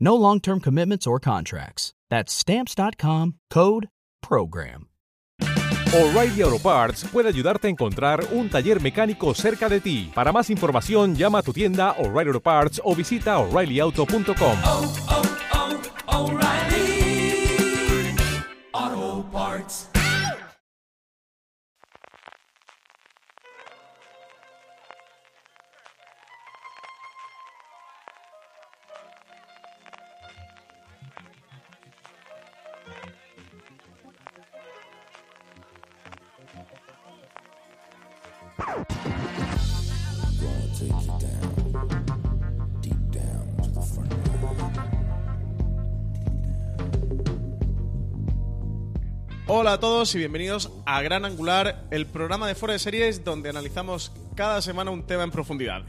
[0.00, 1.92] No long term commitments or contracts.
[2.10, 3.88] That's Stamps.com code
[4.22, 4.88] PROGRAM.
[5.94, 10.10] O'Reilly Auto Parts puede ayudarte a encontrar un taller mecánico cerca de ti.
[10.14, 14.58] Para más información, llama a tu tienda O'Reilly Auto Parts o visita oreillyauto.com.
[16.08, 16.47] O'Reilly
[49.50, 53.48] Hola a todos y bienvenidos a Gran Angular, el programa de Fuera de Series donde
[53.48, 55.84] analizamos cada semana un tema en profundidad.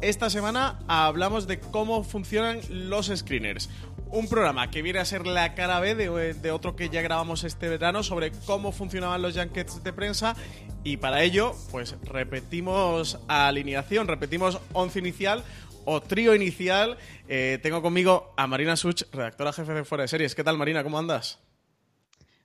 [0.00, 3.68] Esta semana hablamos de cómo funcionan los screeners.
[4.10, 7.42] Un programa que viene a ser la cara B de, de otro que ya grabamos
[7.42, 10.36] este verano sobre cómo funcionaban los junkets de prensa
[10.84, 15.42] y para ello pues repetimos alineación, repetimos once inicial
[15.84, 16.96] o trío inicial.
[17.26, 20.36] Eh, tengo conmigo a Marina Such, redactora jefe de Fuera de Series.
[20.36, 20.84] ¿Qué tal Marina?
[20.84, 21.40] ¿Cómo andas?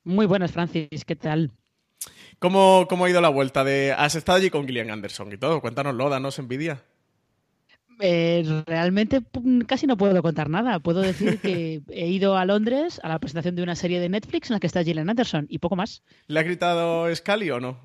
[0.06, 1.52] Muy buenas, Francis, ¿qué tal?
[2.38, 3.64] ¿Cómo, ¿Cómo ha ido la vuelta?
[3.64, 5.62] de ¿Has estado allí con Gillian Anderson y todo?
[5.62, 6.84] Cuéntanoslo, danos envidia.
[8.00, 9.22] Eh, realmente
[9.66, 10.80] casi no puedo contar nada.
[10.80, 14.52] Puedo decir que he ido a Londres a la presentación de una serie de Netflix
[14.52, 16.04] en la que está Gillian Anderson y poco más.
[16.28, 17.80] ¿Le ha gritado Scully o no?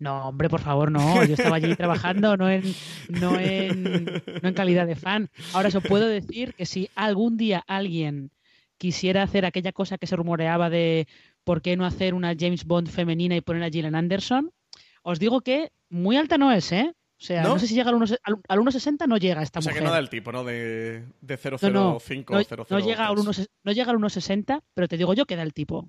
[0.00, 1.24] No, hombre, por favor, no.
[1.24, 2.74] Yo estaba allí trabajando, no en,
[3.08, 4.04] no en,
[4.42, 5.30] no en calidad de fan.
[5.52, 8.32] Ahora eso puedo decir que si algún día alguien
[8.78, 11.06] quisiera hacer aquella cosa que se rumoreaba de
[11.44, 14.50] por qué no hacer una James Bond femenina y poner a Gillian Anderson,
[15.02, 16.92] os digo que muy alta no es, ¿eh?
[17.20, 17.50] O sea, ¿No?
[17.50, 17.58] ¿No?
[17.58, 19.82] sé si llega al 1,60 al, al 1,60 no llega esta O sea mujer.
[19.82, 20.44] que no da el tipo, ¿no?
[20.44, 22.34] De, de No, no, 005
[22.68, 23.26] no, llega al 003.
[23.26, 25.88] 1,60, no llega al 1,60, pero te digo yo que da el tipo.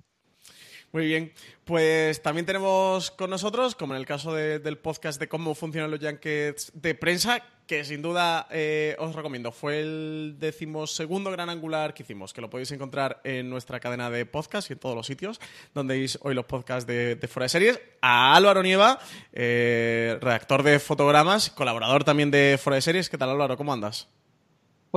[0.96, 1.30] Muy bien,
[1.66, 5.90] pues también tenemos con nosotros, como en el caso de- del podcast de cómo funcionan
[5.90, 9.52] los junkets de prensa, que sin duda eh, os recomiendo.
[9.52, 14.24] Fue el decimosegundo gran angular que hicimos, que lo podéis encontrar en nuestra cadena de
[14.24, 15.38] podcast y en todos los sitios
[15.74, 17.78] donde veis hoy los podcasts de, de Fuera de Series.
[18.00, 18.98] A Álvaro Nieva,
[19.34, 23.10] eh, redactor de fotogramas, colaborador también de Fuera de Series.
[23.10, 23.58] ¿Qué tal Álvaro?
[23.58, 24.08] ¿Cómo andas?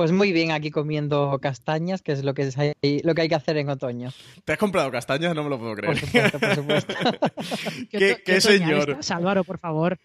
[0.00, 2.72] Pues muy bien, aquí comiendo castañas, que es lo que, es ahí-
[3.04, 4.10] lo que hay que hacer en otoño.
[4.46, 5.34] ¿Te has comprado castañas?
[5.34, 6.00] No me lo puedo Por creer.
[6.00, 6.94] supuesto, por supuesto.
[8.24, 8.88] ¿Qué- señor?
[8.88, 9.98] estás, Álvaro, por favor.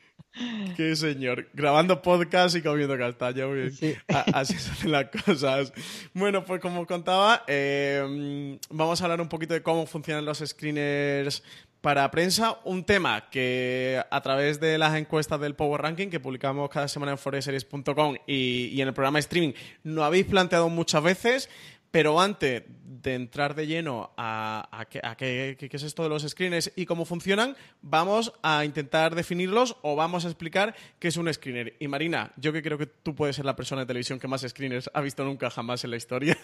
[0.76, 1.48] Qué señor.
[1.54, 3.48] Grabando podcast y comiendo castaña.
[3.48, 3.72] Muy bien.
[3.72, 3.96] Sí.
[4.34, 5.72] Así hacen las cosas.
[6.14, 11.42] Bueno, pues como contaba, eh, vamos a hablar un poquito de cómo funcionan los screeners
[11.86, 12.58] para prensa.
[12.64, 17.12] Un tema que a través de las encuestas del Power Ranking que publicamos cada semana
[17.12, 19.54] en foreseries.com y, y en el programa de streaming,
[19.84, 21.48] nos habéis planteado muchas veces.
[21.92, 26.02] Pero antes de entrar de lleno a, a qué, a qué- qué- qué es esto
[26.04, 31.08] de los screeners y cómo funcionan, vamos a intentar definirlos o vamos a explicar qué
[31.10, 31.78] es un screener.
[31.80, 34.42] Y Marina, yo que creo que tú puedes ser la persona de televisión que más
[34.42, 36.36] screeners ha visto nunca jamás en la historia.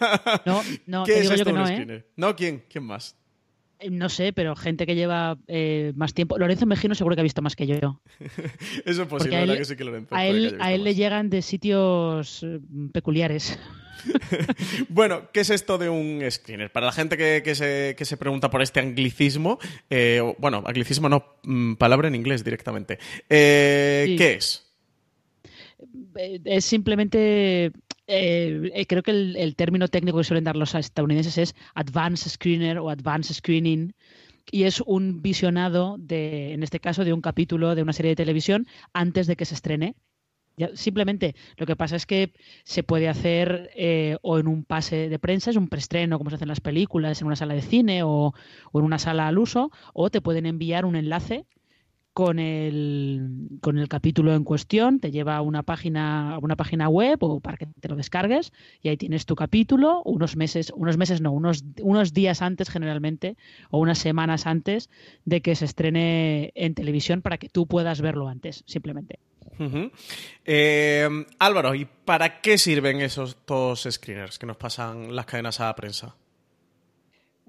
[0.46, 1.72] No, no, ¿Qué te es digo yo esto que un no, ¿eh?
[1.72, 2.06] screener?
[2.16, 2.34] ¿No?
[2.36, 2.64] ¿Quién?
[2.70, 3.16] ¿Quién más?
[3.82, 6.38] Eh, No sé, pero gente que lleva eh, más tiempo.
[6.38, 8.00] Lorenzo Mejino seguro que ha visto más que yo.
[8.84, 10.94] Eso es posible, a ¿verdad él, que sí que Lorenzo a él, a él le
[10.94, 12.60] llegan de sitios eh,
[12.92, 13.58] peculiares.
[14.88, 16.72] Bueno, ¿qué es esto de un screener?
[16.72, 19.58] Para la gente que, que se, que se pregunta por este anglicismo,
[19.90, 22.98] eh, bueno, anglicismo no, mm, palabra en inglés directamente.
[23.28, 24.16] Eh, Sí.
[24.16, 24.66] ¿Qué es?
[26.44, 27.70] Es simplemente.
[28.14, 32.78] Eh, eh, creo que el, término técnico que suelen dar los estadounidenses es advanced screener
[32.78, 33.94] o advanced screening.
[34.50, 38.16] Y es un visionado de, en este caso, de un capítulo de una serie de
[38.16, 39.94] televisión antes de que se estrene.
[40.74, 42.32] simplemente lo que pasa es que
[42.64, 46.36] se puede hacer eh, o en un pase de prensa, es un preestreno como se
[46.36, 48.34] hace en las películas, en una sala de cine o
[48.74, 51.46] en una sala al uso, o te pueden enviar un enlace
[52.12, 56.88] con el, con el capítulo en cuestión, te lleva a una página, a una página
[56.88, 60.98] web o para que te lo descargues y ahí tienes tu capítulo unos meses, unos
[60.98, 63.36] meses no, unos, unos días antes generalmente
[63.70, 64.90] o unas semanas antes
[65.24, 69.18] de que se estrene en televisión para que tú puedas verlo antes, simplemente.
[70.44, 75.66] Eh, Álvaro, ¿y para qué sirven esos dos screeners que nos pasan las cadenas a
[75.66, 76.16] la prensa?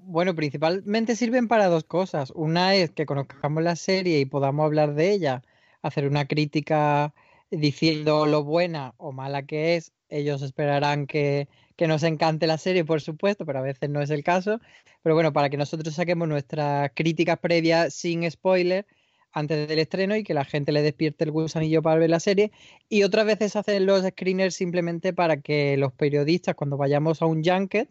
[0.06, 2.30] Bueno, principalmente sirven para dos cosas.
[2.34, 5.42] Una es que conozcamos la serie y podamos hablar de ella,
[5.82, 7.14] hacer una crítica
[7.50, 9.92] diciendo lo buena o mala que es.
[10.10, 14.10] Ellos esperarán que, que nos encante la serie, por supuesto, pero a veces no es
[14.10, 14.60] el caso.
[15.02, 18.86] Pero bueno, para que nosotros saquemos nuestras críticas previas sin spoiler
[19.32, 22.52] antes del estreno y que la gente le despierte el gusanillo para ver la serie.
[22.90, 27.42] Y otras veces hacen los screeners simplemente para que los periodistas, cuando vayamos a un
[27.42, 27.88] junket,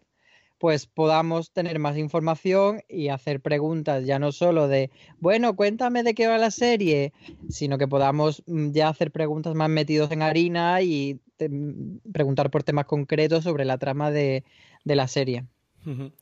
[0.58, 6.14] pues podamos tener más información y hacer preguntas ya no solo de, bueno, cuéntame de
[6.14, 7.12] qué va la serie,
[7.48, 12.62] sino que podamos mm, ya hacer preguntas más metidos en harina y mm, preguntar por
[12.62, 14.44] temas concretos sobre la trama de,
[14.84, 15.44] la serie.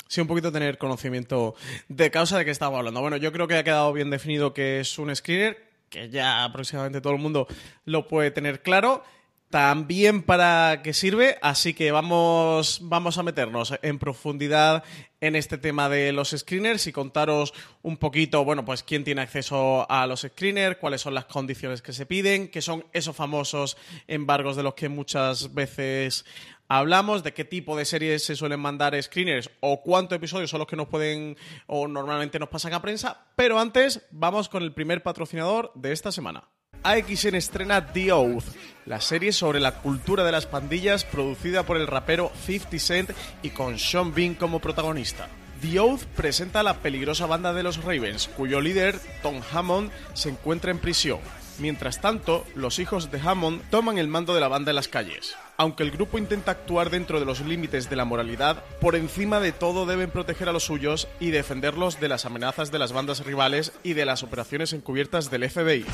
[0.08, 1.55] Sí, un poquito tener conocimiento
[1.88, 3.00] de causa de qué estamos hablando.
[3.00, 5.56] Bueno, yo creo que ha quedado bien definido que es un screener,
[5.88, 7.46] que ya aproximadamente todo el mundo
[7.85, 9.05] lo puede tener claro
[9.52, 14.82] también para qué sirve, así que vamos, vamos a meternos en profundidad
[15.20, 17.52] en este tema de los screeners y contaros
[17.82, 21.93] un poquito, bueno, pues quién tiene acceso a los screeners, cuáles son las condiciones que
[21.93, 23.76] se piden, qué son esos famosos
[24.08, 26.25] embargos de los que muchas veces
[26.66, 30.66] hablamos, de qué tipo de series se suelen mandar screeners o cuántos episodios son los
[30.66, 35.02] que nos pueden o normalmente nos pasan a prensa, pero antes vamos con el primer
[35.02, 36.49] patrocinador de esta semana.
[36.84, 38.44] AXN estrena The Oath,
[38.87, 43.11] la serie sobre la cultura de las pandillas producida por el rapero 50 Cent
[43.43, 45.29] y con Sean Bean como protagonista.
[45.61, 50.31] The Oath presenta a la peligrosa banda de los Ravens, cuyo líder, Tom Hammond, se
[50.31, 51.20] encuentra en prisión.
[51.58, 55.37] Mientras tanto, los hijos de Hammond toman el mando de la banda en las calles.
[55.58, 59.52] Aunque el grupo intenta actuar dentro de los límites de la moralidad, por encima de
[59.52, 63.73] todo deben proteger a los suyos y defenderlos de las amenazas de las bandas rivales
[63.85, 65.85] y de las operaciones encubiertas del FBI.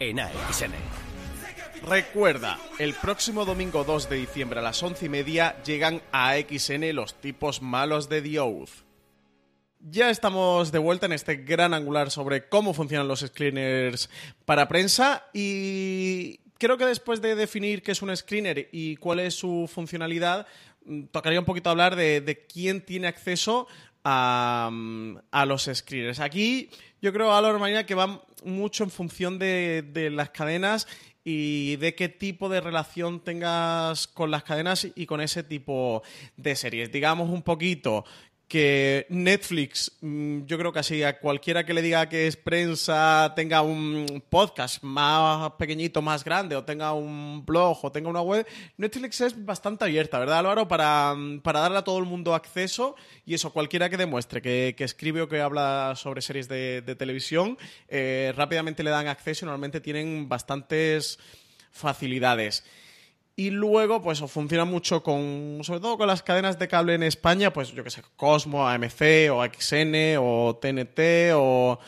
[0.00, 0.72] En AXN.
[1.86, 6.92] Recuerda, el próximo domingo 2 de diciembre a las once y media llegan a AXN
[6.96, 8.40] los tipos malos de The.
[9.88, 14.10] Ya estamos de vuelta en este gran angular sobre cómo funcionan los screeners
[14.46, 19.34] para prensa y creo que después de definir qué es un screener y cuál es
[19.34, 20.48] su funcionalidad,
[20.86, 23.68] mm, tocaría un poquito hablar de, quién tiene acceso
[24.02, 26.18] mm, a, los screeners.
[26.18, 26.68] Aquí
[27.00, 30.86] yo creo, a la que va mucho en función de, las cadenas
[31.24, 36.02] y de qué tipo de relación tengas con las cadenas y con ese tipo
[36.36, 36.90] de series.
[36.90, 38.04] Digamos un poquito
[38.50, 43.32] que Netflix, mm, yo creo que así a cualquiera que le diga que es prensa,
[43.36, 48.44] tenga un podcast más pequeñito, más grande, o tenga un blog, o tenga una web,
[48.76, 50.66] Netflix es bastante abierta, ¿verdad, Álvaro?
[50.66, 55.22] Para, para darle a todo el mundo acceso y eso, cualquiera que demuestre que, escribe
[55.22, 60.28] o que habla sobre series de, televisión, eh, rápidamente le dan acceso y normalmente tienen
[60.28, 61.20] bastantes
[61.70, 62.64] facilidades.
[63.40, 67.54] Y luego, pues funciona mucho con, sobre todo con las cadenas de cable en España,
[67.54, 71.78] pues yo que sé, Cosmo, AMC o XN o TNT o,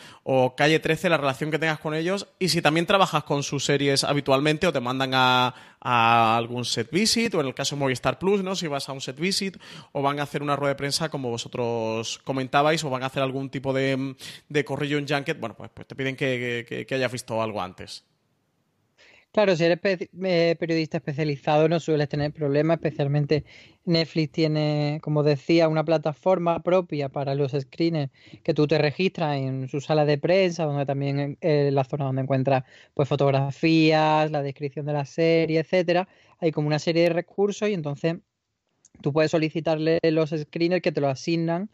[0.57, 2.27] Calle 13, la relación que tengas con ellos.
[2.39, 5.55] Y si también trabajas con sus series habitualmente o te mandan a,
[6.39, 8.57] algún set visit o en el caso de Movistar Plus, ¿no?
[8.57, 9.59] Si vas a un set visit
[9.93, 13.23] o van a hacer una rueda de prensa como vosotros comentabais o van a hacer
[13.23, 14.17] algún tipo de,
[14.49, 18.07] de corrillo en junket, bueno, pues, pues te piden que, que hayas visto algo antes.
[19.33, 19.79] Claro, si eres
[20.25, 23.45] eh, periodista especializado no sueles tener problemas, especialmente
[23.87, 28.13] Netflix tiene, como decía, una plataforma propia para los screeners
[28.43, 32.23] que tú te registras en su sala de prensa, donde también eh, la zona donde
[32.23, 36.09] encuentras pues fotografías, la descripción de la serie, etcétera.
[36.39, 38.17] Hay como una serie de recursos y entonces
[39.03, 41.71] tú puedes solicitarle los screeners que te lo asignan.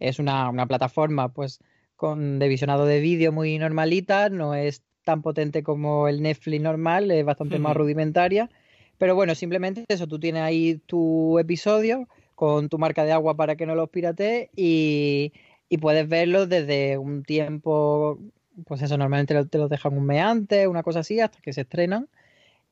[0.00, 1.60] Es una, una plataforma pues
[1.96, 7.10] con de visionado de vídeo muy normalita, no es tan potente como el Netflix normal,
[7.10, 8.50] es bastante más rudimentaria.
[8.98, 13.56] Pero bueno, simplemente eso, tú tienes ahí tu episodio con tu marca de agua para
[13.56, 15.32] que no los piratees y,
[15.68, 18.18] y puedes verlos desde un tiempo,
[18.66, 21.62] pues eso, normalmente te los dejan un mes antes, una cosa así, hasta que se
[21.62, 22.08] estrenan.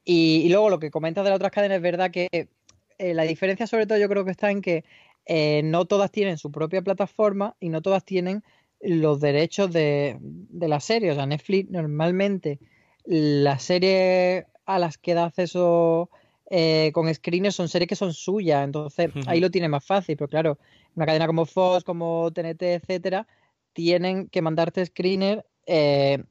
[0.05, 3.67] Y, luego lo que comentas de las otras cadenas es verdad que eh, la diferencia
[3.67, 4.85] sobre todo yo creo que está en que
[5.27, 8.43] eh, no todas tienen su propia plataforma y no todas tienen
[8.81, 10.19] los derechos de,
[10.53, 11.13] la serie.
[11.13, 12.59] O sea, Netflix normalmente
[13.05, 16.11] las series a las que da acceso
[16.51, 20.29] eh, con screeners son series que son suyas, entonces ahí lo tiene más fácil, pero
[20.29, 20.59] claro,
[20.95, 23.27] una cadena como Fox, como TNT, etcétera,
[23.73, 26.25] tienen que mandarte screener eh,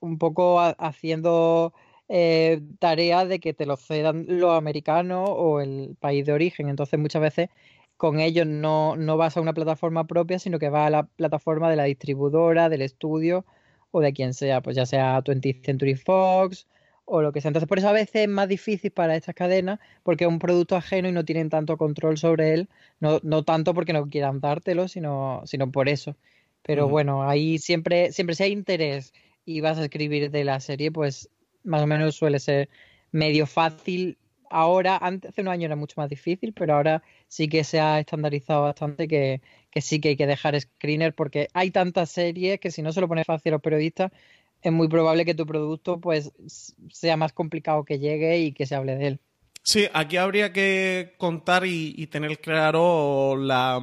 [0.00, 1.72] un poco haciendo
[2.08, 6.98] eh, tareas de que te lo cedan los americanos o el país de origen, entonces
[6.98, 7.48] muchas veces
[8.02, 11.70] con ellos no, no vas a una plataforma propia, sino que vas a la plataforma
[11.70, 13.46] de la distribuidora, del estudio
[13.92, 16.66] o de quien sea, pues ya sea 20th Century Fox
[17.04, 17.50] o lo que sea.
[17.50, 20.74] Entonces, por eso a veces es más difícil para estas cadenas porque es un producto
[20.74, 22.68] ajeno y no tienen tanto control sobre él,
[22.98, 26.16] no, no tanto porque no quieran dártelo, sino, sino por eso.
[26.62, 29.12] Pero bueno, ahí siempre, siempre si hay interés
[29.44, 31.30] y vas a escribir de la serie, pues
[31.62, 32.68] más o menos suele ser
[33.12, 34.18] medio fácil
[34.52, 37.98] ahora, antes, hace unos años era mucho más difícil, pero ahora sí que se ha
[37.98, 39.40] estandarizado bastante que,
[39.80, 43.08] sí que hay que dejar screener porque hay tantas series que si no se lo
[43.08, 44.12] pone fácil a los periodistas,
[44.62, 46.32] es muy probable que tu producto pues
[46.90, 49.20] sea más complicado que llegue y que se hable de él.
[49.64, 53.80] Sí, aquí habría que contar y, tener claro la,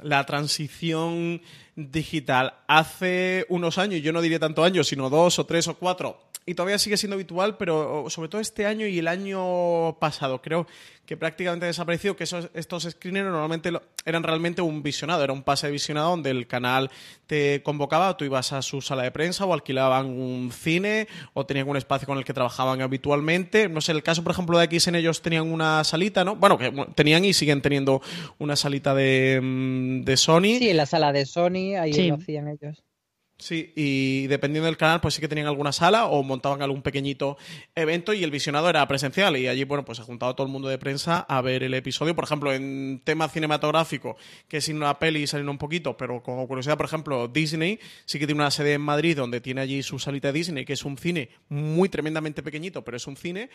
[0.00, 1.40] la, transición
[1.76, 2.54] digital.
[2.66, 6.54] Hace unos años, yo no diría tanto años, sino dos o tres o cuatro, y
[6.54, 10.42] todavía sigue siendo habitual, pero sobre todo este año y el año pasado.
[10.42, 10.66] Creo
[11.06, 13.70] que prácticamente ha desaparecido, que esos, estos screeners normalmente
[14.04, 16.90] eran realmente un visionado, era un pase de visionado donde el canal
[17.26, 21.68] te convocaba, tú ibas a su sala de prensa o alquilaban un cine o tenían
[21.68, 23.68] un espacio con el que trabajaban habitualmente.
[23.68, 26.36] No sé, el caso, por ejemplo, de XN, ellos tenían una salita, ¿no?
[26.36, 28.00] Bueno, que tenían y siguen teniendo
[28.38, 30.58] una salita de, mm, de Sony.
[30.58, 32.84] Sí, la sala de Sony, ahí lo hacían ellos.
[33.42, 37.36] Sí, y dependiendo del canal, pues sí que tenían alguna sala o montaban algún pequeñito
[37.74, 40.68] evento y el visionado era presencial y allí, bueno, pues se juntaba todo el mundo
[40.68, 42.14] de prensa a ver el episodio.
[42.14, 44.16] Por ejemplo, en tema cinematográfico,
[44.46, 48.26] que sin una peli saliendo un poquito, pero como curiosidad, por ejemplo, Disney sí que
[48.26, 50.96] tiene una sede en Madrid donde tiene allí su salita de Disney, que es un
[50.96, 53.50] cine muy tremendamente pequeñito, pero es un cine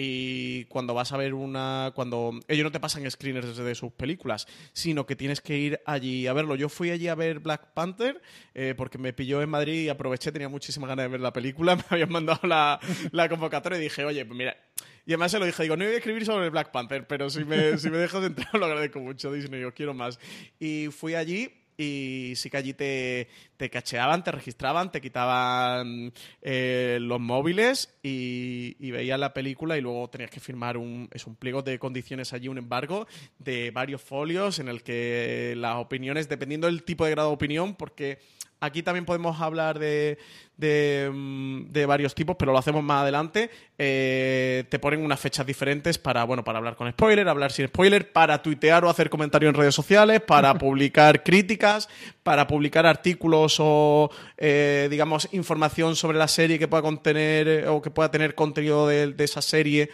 [0.00, 4.46] y cuando vas a ver una cuando ellos no te pasan screeners desde sus películas
[4.72, 8.22] sino que tienes que ir allí a verlo yo fui allí a ver Black Panther
[8.54, 11.74] eh, porque me pilló en Madrid y aproveché tenía muchísimas ganas de ver la película
[11.76, 12.78] me habían mandado la,
[13.10, 14.56] la convocatoria y dije oye pues mira
[15.04, 17.42] y además se lo dije, digo, no voy a escribir sobre Black Panther, pero si
[17.42, 20.20] me, si me dejas entrar lo agradezco mucho, Disney, yo quiero más.
[20.60, 26.98] Y fui allí y sí que allí te, te cacheaban, te registraban, te quitaban eh,
[27.00, 31.36] los móviles y, y, veías la película y luego tenías que firmar un, es un
[31.36, 33.06] pliego de condiciones allí, un embargo
[33.38, 37.76] de varios folios en el que las opiniones, dependiendo del tipo de grado de opinión,
[37.76, 38.18] porque
[38.60, 40.18] Aquí también podemos hablar de,
[40.58, 43.50] mm, de, varios tipos, pero lo hacemos más adelante.
[43.78, 48.10] Eh, te ponen unas fechas diferentes para, bueno, para hablar con spoiler, hablar sin spoiler,
[48.12, 51.88] para tuitear o hacer comentarios en redes sociales, para publicar críticas,
[52.24, 57.80] para publicar artículos o, eh, digamos, información sobre la serie que pueda contener eh, o
[57.80, 59.90] que pueda tener contenido de, esa serie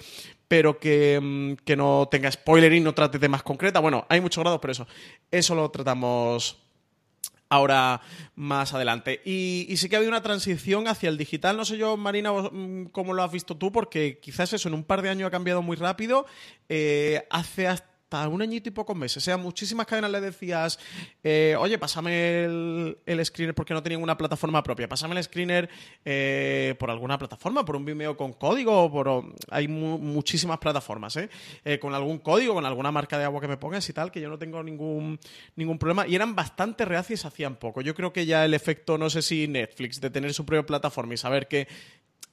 [0.48, 3.82] pero que, mm, que, no tenga spoiler y no trate temas concretas.
[3.82, 4.86] Bueno, hay muchos grados, pero eso,
[5.30, 6.63] eso lo tratamos
[7.54, 8.00] ahora
[8.34, 9.22] más adelante.
[9.24, 11.56] Y, sí que ha habido una transición hacia el digital.
[11.56, 14.84] No sé yo, Marina, mm, cómo lo has visto tú, porque quizás eso en un
[14.84, 16.26] par de años ha cambiado muy rápido.
[16.68, 17.93] Eh, hace hasta
[18.28, 19.18] un añito y pocos meses.
[19.18, 20.78] O sea, muchísimas cadenas le decías,
[21.22, 25.68] eh, oye, pásame el, screener porque no tenían una plataforma propia, pásame el screener
[26.04, 31.28] eh, por alguna plataforma, por un Vimeo con código, por, hay muchísimas plataformas, ¿eh?
[31.80, 34.28] Con algún código, con alguna marca de agua que me pongas y tal, que yo
[34.28, 35.18] no tengo ningún,
[35.56, 36.06] ningún problema.
[36.06, 37.80] Y eran bastante reacios hacían poco.
[37.80, 41.14] Yo creo que ya el efecto, no sé si Netflix, de tener su propia plataforma
[41.14, 41.68] y saber que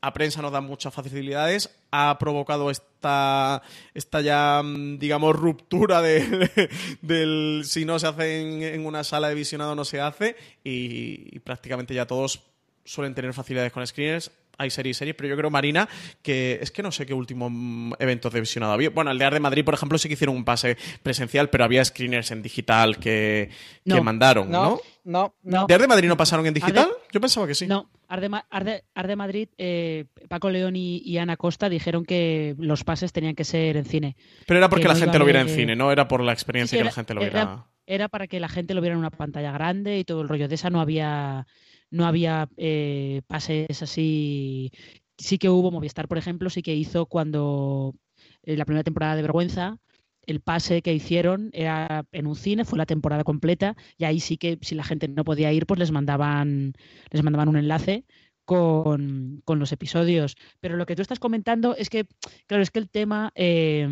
[0.01, 3.61] a prensa nos da muchas facilidades, ha provocado esta,
[3.93, 6.49] esta ya, mm, digamos, ruptura de,
[7.01, 11.93] del si no se hace en, una sala de visionado no se hace y, prácticamente
[11.93, 12.41] ya todos
[12.83, 15.87] suelen tener facilidades con screeners hay series y series, pero yo creo, Marina,
[16.21, 18.89] que es que no sé qué último evento de visionado había.
[18.89, 21.63] Bueno, el de Ar de Madrid, por ejemplo, sí que hicieron un pase presencial, pero
[21.63, 23.49] había screeners en digital que,
[23.85, 24.79] mandaron, ¿no?
[25.03, 25.65] No, no.
[25.65, 26.89] ¿De Ar de Madrid no pasaron en digital?
[27.11, 27.67] Yo pensaba que sí.
[27.67, 33.45] No, Arde, Madrid, eh, Paco León y, Ana Costa dijeron que los pases tenían que
[33.45, 34.17] ser en cine.
[34.45, 36.83] Pero era porque la gente lo viera en cine, no era por la experiencia que
[36.83, 37.65] la gente lo viera.
[37.87, 40.47] Era, para que la gente lo viera en una pantalla grande y todo el rollo.
[40.47, 41.47] De esa no había
[41.91, 44.71] no había eh, pases así.
[45.17, 47.95] Sí que hubo Movistar, por ejemplo, sí que hizo cuando
[48.43, 49.77] en la primera temporada de Vergüenza,
[50.25, 54.37] el pase que hicieron era en un cine, fue la temporada completa, y ahí sí
[54.37, 56.73] que si la gente no podía ir, pues les mandaban,
[57.11, 58.05] les mandaban un enlace
[58.45, 60.35] con, los episodios.
[60.59, 62.05] Pero lo que tú estás comentando es que,
[62.47, 63.87] claro, es que el tema, eh,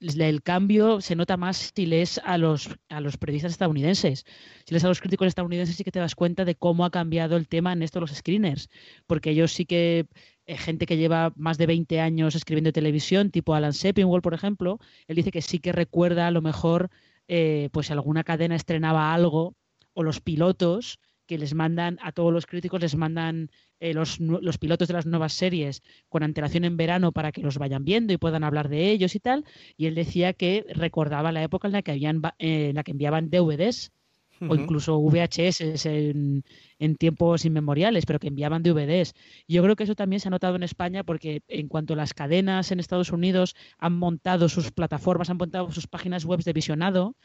[0.00, 4.24] el cambio se nota más si lees a los, a los periodistas estadounidenses.
[4.66, 7.36] Si lees a los críticos estadounidenses, sí que te das cuenta de cómo ha cambiado
[7.36, 8.68] el tema en esto los screeners.
[9.06, 10.06] Porque ellos sí que
[10.46, 14.78] eh, gente que lleva más de 20 años escribiendo televisión, tipo Alan Sepinwall, por ejemplo,
[15.06, 16.90] él dice que sí que recuerda a lo mejor,
[17.28, 19.54] eh, pues alguna cadena estrenaba algo,
[19.94, 23.50] o los pilotos que les mandan a todos los críticos, les mandan
[23.80, 27.58] eh, los, los, pilotos de las nuevas series con antelación en verano para que los
[27.58, 29.44] vayan viendo y puedan hablar de ellos y tal.
[29.76, 33.30] Y él decía que recordaba la época en la que, habían, en la que enviaban
[33.30, 33.92] DVDs
[34.40, 36.44] o incluso VHS en,
[36.78, 39.14] en, tiempos inmemoriales, pero que enviaban DVDs.
[39.48, 42.70] Yo creo que eso también se ha notado en España porque en cuanto las cadenas
[42.72, 47.16] en Estados Unidos han montado sus plataformas, han montado sus páginas web de visionado,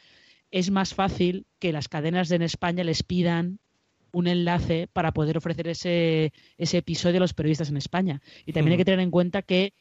[0.51, 3.59] es más fácil que las cadenas en España les pidan
[4.11, 8.21] un enlace para poder ofrecer ese, ese episodio a los periodistas en España.
[8.45, 9.73] Y también hay que tener en cuenta que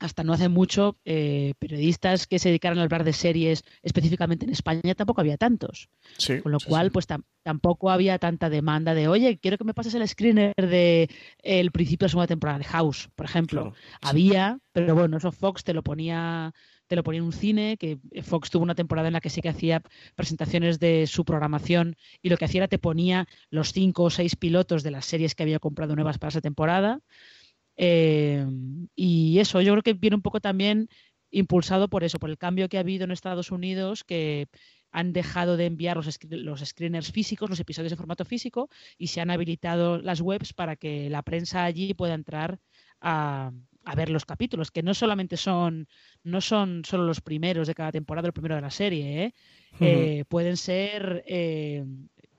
[0.00, 4.50] hasta no hace mucho, eh, periodistas que se dedicaran a hablar de series específicamente en
[4.50, 5.90] España tampoco había tantos.
[6.42, 7.06] Con lo cual, pues
[7.42, 11.10] tampoco había tanta demanda de, oye, quiero que me pases el screener de
[11.42, 13.74] el principio de la segunda temporada de House, por ejemplo.
[14.00, 16.54] había, pero bueno, eso Fox te lo ponía
[16.90, 19.40] te lo ponía en un cine, que Fox tuvo una temporada en la que sí
[19.40, 19.80] que hacía
[20.16, 24.34] presentaciones de su programación y lo que hacía era te ponía los cinco o seis
[24.34, 27.00] pilotos de las series que había comprado nuevas para esa temporada.
[27.76, 28.44] Eh,
[28.96, 30.88] y eso, yo creo que viene un poco también
[31.30, 34.48] impulsado por eso, por el cambio que ha habido en Estados Unidos, que
[34.90, 38.68] han dejado de enviar los, los screeners físicos, los episodios en formato físico,
[38.98, 42.58] y se han habilitado las webs para que la prensa allí pueda entrar
[43.00, 43.52] a,
[43.96, 45.88] ver los capítulos, que no solamente son,
[46.22, 49.34] no son solo los primeros de cada temporada, el primero de la serie, ¿eh?
[49.80, 51.24] Eh, pueden ser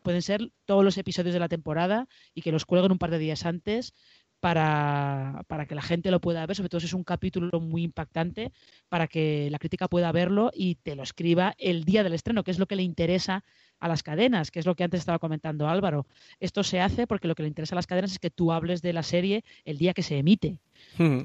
[0.02, 3.20] pueden ser todos los episodios de la temporada y que los cuelguen un par de
[3.20, 3.94] días antes
[4.40, 7.84] para, para, que la gente lo pueda ver, sobre todo si es un capítulo muy
[7.84, 8.52] impactante,
[8.90, 12.50] para que la crítica pueda verlo y te lo escriba el día del estreno, que
[12.50, 13.44] es lo que le interesa
[13.82, 16.06] a las cadenas, que es lo que antes estaba comentando Álvaro.
[16.40, 18.82] Esto se hace porque lo que le interesa a las cadenas es que tú hables
[18.82, 20.58] de la serie el día que se emite.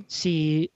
[0.08, 0.72] Si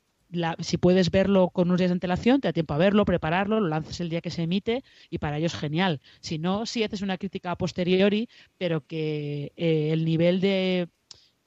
[0.60, 3.66] si puedes verlo con unos días de antelación, te da tiempo a verlo, prepararlo, lo
[3.66, 6.00] lanzas el día que se emite y para ello es genial.
[6.20, 10.88] Si no, si haces una crítica a posteriori, pero que eh, el nivel de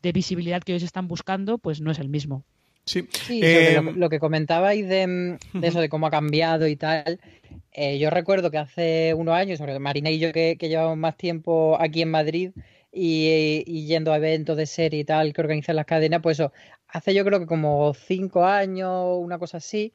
[0.04, 2.44] de visibilidad que ellos están buscando, pues no es el mismo.
[2.86, 7.22] Sí, eh, lo, que comentabais de, eso, de cómo ha cambiado y tal.
[7.74, 11.76] Eh, yo recuerdo que hace unos años, sobre Marina y yo que, llevamos más tiempo
[11.80, 12.52] aquí en Madrid
[12.92, 16.54] y, yendo a eventos de serie y tal que organizan las cadenas, pues eso,
[16.88, 19.92] hace yo creo que como cinco años, una cosa así,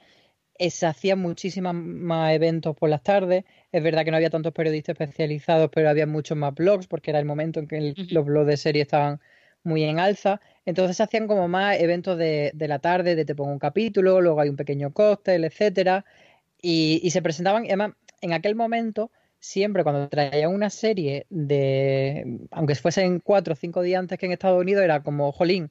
[0.58, 3.44] eh, se hacían muchísimos más eventos por las tardes.
[3.72, 7.20] Es verdad que no había tantos periodistas especializados, pero había muchos más blogs, porque era
[7.20, 9.20] el momento en que los blogs de serie estaban
[9.62, 10.40] muy en alza.
[10.64, 14.40] Entonces se hacían como más eventos de, la tarde, de te pongo un capítulo, luego
[14.40, 16.04] hay un pequeño cóctel, etcétera.
[16.60, 23.20] Y, se presentaban, además, en aquel momento, siempre cuando traían una serie de, aunque fuesen
[23.20, 25.70] cuatro o cinco días antes que en Estados Unidos, era como, jolín,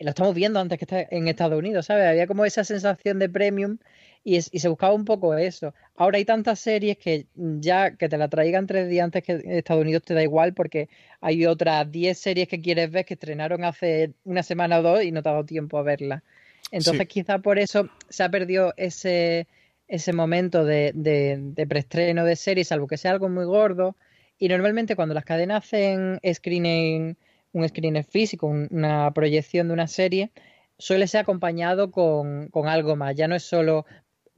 [0.00, 2.06] lo estamos viendo antes que en Estados Unidos, ¿sabes?
[2.06, 3.78] Había como esa sensación de premium
[4.22, 5.74] y, se buscaba un poco eso.
[5.96, 9.52] Ahora hay tantas series que ya que te la traigan tres días antes que en
[9.52, 10.88] Estados Unidos te da igual porque
[11.20, 15.10] hay otras diez series que quieres ver que estrenaron hace una semana o dos y
[15.10, 16.22] no te ha dado tiempo a verlas.
[16.70, 19.48] Entonces quizá por eso se ha perdido ese,
[19.88, 23.96] ese momento de, de, preestreno de series, salvo que sea algo muy gordo.
[24.38, 27.16] Y normalmente cuando las cadenas hacen screening,
[27.52, 30.30] un screening físico, una proyección de una serie,
[30.78, 33.16] suele ser acompañado con, algo más.
[33.16, 33.84] Ya no es solo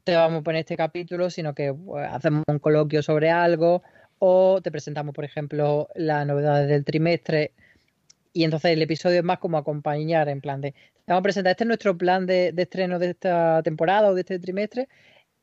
[0.05, 3.83] te vamos a poner este capítulo, sino que pues, hacemos un coloquio sobre algo
[4.19, 7.53] o te presentamos, por ejemplo, las novedades del trimestre
[8.33, 10.75] y entonces el episodio es más como acompañar en plan de,
[11.07, 14.39] vamos a presentar, este es nuestro plan de, estreno de esta temporada o de este
[14.39, 14.89] trimestre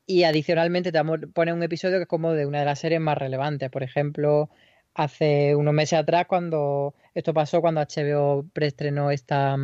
[0.08, 3.18] y adicionalmente te poner un episodio que es como de una de las series más
[3.18, 4.48] relevantes, por ejemplo,
[4.94, 9.54] hace unos meses atrás cuando esto pasó cuando HBO preestrenó esta...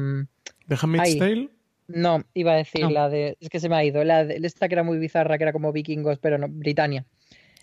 [0.68, 1.48] ¿The Handmaid's Tale?
[1.88, 3.36] No, iba a decir la de.
[3.40, 4.04] Es que se me ha ido.
[4.04, 7.04] La de esta que era muy bizarra, que era como vikingos, pero no, Britannia.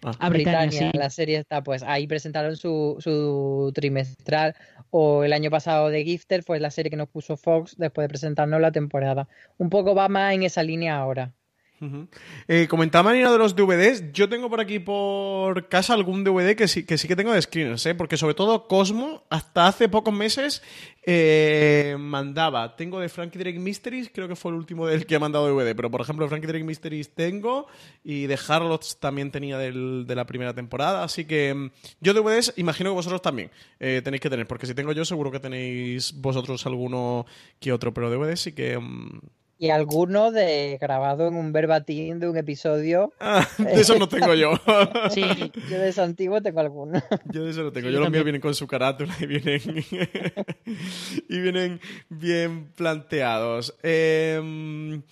[0.03, 4.55] Ah, ah Britannia, la serie está, pues ahí presentaron su, su trimestral.
[4.91, 8.09] O el año pasado de Gifter fue la serie que nos puso Fox después de
[8.09, 9.27] presentarnos la temporada.
[9.57, 11.33] Un poco va más en esa línea ahora.
[11.81, 12.07] Ujú.
[12.47, 14.11] Eh, comentaba Marina de los DVDs.
[14.13, 17.41] Yo tengo por aquí por casa algún DVD que sí que, sí que tengo de
[17.41, 17.95] screeners, ¿eh?
[17.95, 20.61] porque sobre todo Cosmo, hasta hace pocos meses,
[21.07, 22.75] eh, mandaba.
[22.75, 25.75] Tengo de Frankie Drake Mysteries, creo que fue el último del que ha mandado DVD,
[25.75, 27.65] pero por ejemplo, Frankie Drake Mysteries tengo
[28.03, 31.03] y de Harlots también tenía del- de la primera temporada.
[31.03, 34.75] Así que mm, yo DVDs, imagino que vosotros también eh, tenéis que tener, porque si
[34.75, 37.25] tengo yo, seguro que tenéis vosotros alguno
[37.59, 38.77] que otro, pero DVDs sí que.
[38.77, 39.19] mm,
[39.61, 43.13] Y alguno de grabado en un verbatim de un episodio.
[43.19, 44.53] ah, de eso no tengo yo.
[45.11, 45.21] Sí,
[45.69, 46.99] Yo de ese antiguo tengo alguno.
[47.25, 47.87] Yo de eso no tengo.
[47.87, 49.61] Sí, yo yo los míos vienen con su carátula y vienen,
[51.29, 53.75] y vienen bien planteados.
[53.83, 55.03] Em,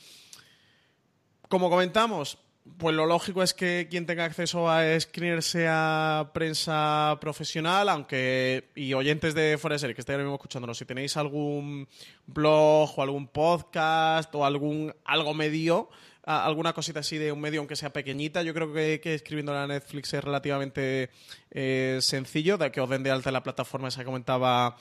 [1.48, 2.40] como comentamos,
[2.78, 8.94] pues lo lógico es que quien tenga acceso a Screener sea prensa profesional, aunque y
[8.94, 11.88] oyentes de Serie que estén ahora mismo escuchándonos, si tenéis algún
[12.28, 15.90] blog o algún podcast o algún algo medio,
[16.24, 19.66] alguna cosita así de un medio, aunque sea pequeñita, yo creo que, que escribiendo a
[19.66, 21.10] Netflix es relativamente
[21.52, 24.78] eh, sencillo, de que os den de alta la plataforma esa que comentaba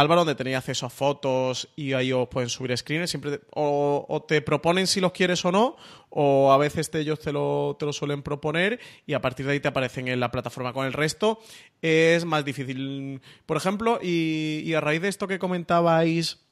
[0.00, 3.10] Álvaro, donde tenéis acceso a fotos y ahí os pueden subir screens.
[3.10, 5.76] Siempre te- o, te proponen si los quieres o no,
[6.10, 9.52] o a veces te- ellos te lo, te lo suelen proponer y a partir de
[9.52, 10.72] ahí te aparecen en la plataforma.
[10.72, 11.38] Con el resto
[11.82, 13.20] es más difícil.
[13.46, 16.43] Por ejemplo, y, y a raíz de esto que comentabais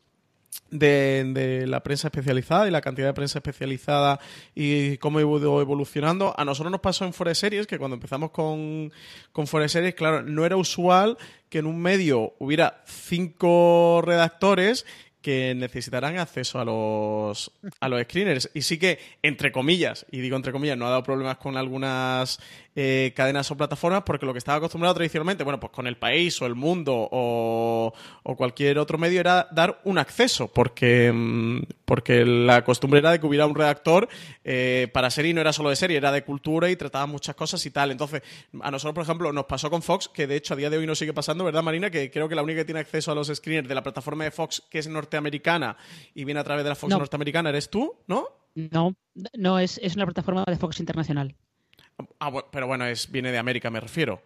[0.71, 4.21] de, la prensa especializada y la cantidad de prensa especializada
[4.55, 6.35] y cómo ha ido evolucionando.
[6.37, 8.93] A nosotros nos pasó en Forest Series que cuando empezamos con,
[9.33, 11.17] con Forest Series, claro, no era usual
[11.49, 14.87] que en un medio hubiera cinco redactores
[15.23, 18.51] que necesitarán acceso a los, a los screeners.
[18.55, 22.41] Y sí que, entre comillas, y digo entre comillas, no ha dado problemas con algunas
[22.75, 26.41] eh, cadenas o plataformas, porque lo que estaba acostumbrado tradicionalmente, bueno, pues con el país
[26.41, 32.25] o el mundo o, o cualquier otro medio era dar un acceso, porque, mm, porque
[32.25, 34.09] la costumbre era de que hubiera un redactor
[34.45, 37.65] eh, para serie no era solo de serie, era de cultura y trataba muchas cosas
[37.67, 37.91] y tal.
[37.91, 38.23] Entonces,
[38.61, 40.87] a nosotros, por ejemplo, nos pasó con Fox, que de hecho a día de hoy
[40.87, 41.91] nos sigue pasando, ¿verdad, Marina?
[41.91, 44.31] Que creo que la única que tiene acceso a los screeners de la plataforma de
[44.31, 45.77] Fox, que es norteamericana
[46.15, 46.99] y viene a través de la Fox No.
[46.99, 48.27] norteamericana, eres tú, ¿no?
[48.55, 48.95] no,
[49.35, 51.35] no es, es una plataforma de Fox Internacional.
[52.21, 54.23] Ah, pero bueno, es, viene de América, me refiero.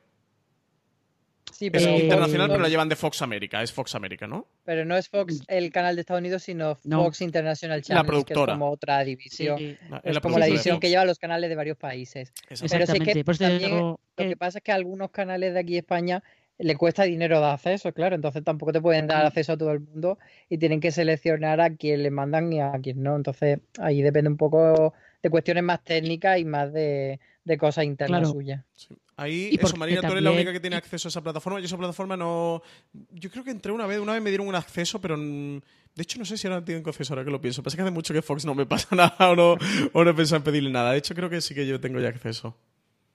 [1.52, 4.26] Sí, Es pero, Eh, internacional, pero la Fox- llevan de Fox América, es Fox América,
[4.26, 4.46] ¿no?
[4.64, 7.04] pero no es Fox el canal de Estados Unidos, sino No.
[7.04, 8.52] Fox International Channel, que productora.
[8.52, 9.56] es como otra división.
[9.58, 12.32] Sí, La- Es la como la de división que lleva los canales de varios países.
[12.48, 15.60] Pero sí que también digo Lo que- que pasa es que a algunos canales de
[15.60, 16.22] aquí de España
[16.58, 19.80] le cuesta dinero dar acceso, claro, entonces tampoco te pueden dar acceso a todo el
[19.80, 23.14] mundo y tienen que seleccionar a quién le mandan y a quién no.
[23.16, 24.92] Entonces ahí depende un poco
[25.26, 28.32] de cuestiones más técnicas y más de, de cosas internas Claro.
[28.32, 28.64] suyas.
[28.76, 28.94] Sí.
[29.16, 31.58] Ahí, Y eso, Marina, tú eres la también- única que tiene acceso a esa plataforma.
[31.58, 32.62] Yo esa plataforma no...
[33.10, 35.16] Yo creo que entré una vez, una vez me dieron un acceso, pero...
[35.16, 37.62] De hecho, no sé si ahora tienen acceso, ahora que lo pienso.
[37.62, 39.56] Pasa que hace mucho que Fox no me pasa nada o no,
[39.94, 40.92] o no he pensado en pedirle nada.
[40.92, 42.56] De hecho, creo que sí que yo tengo ya acceso.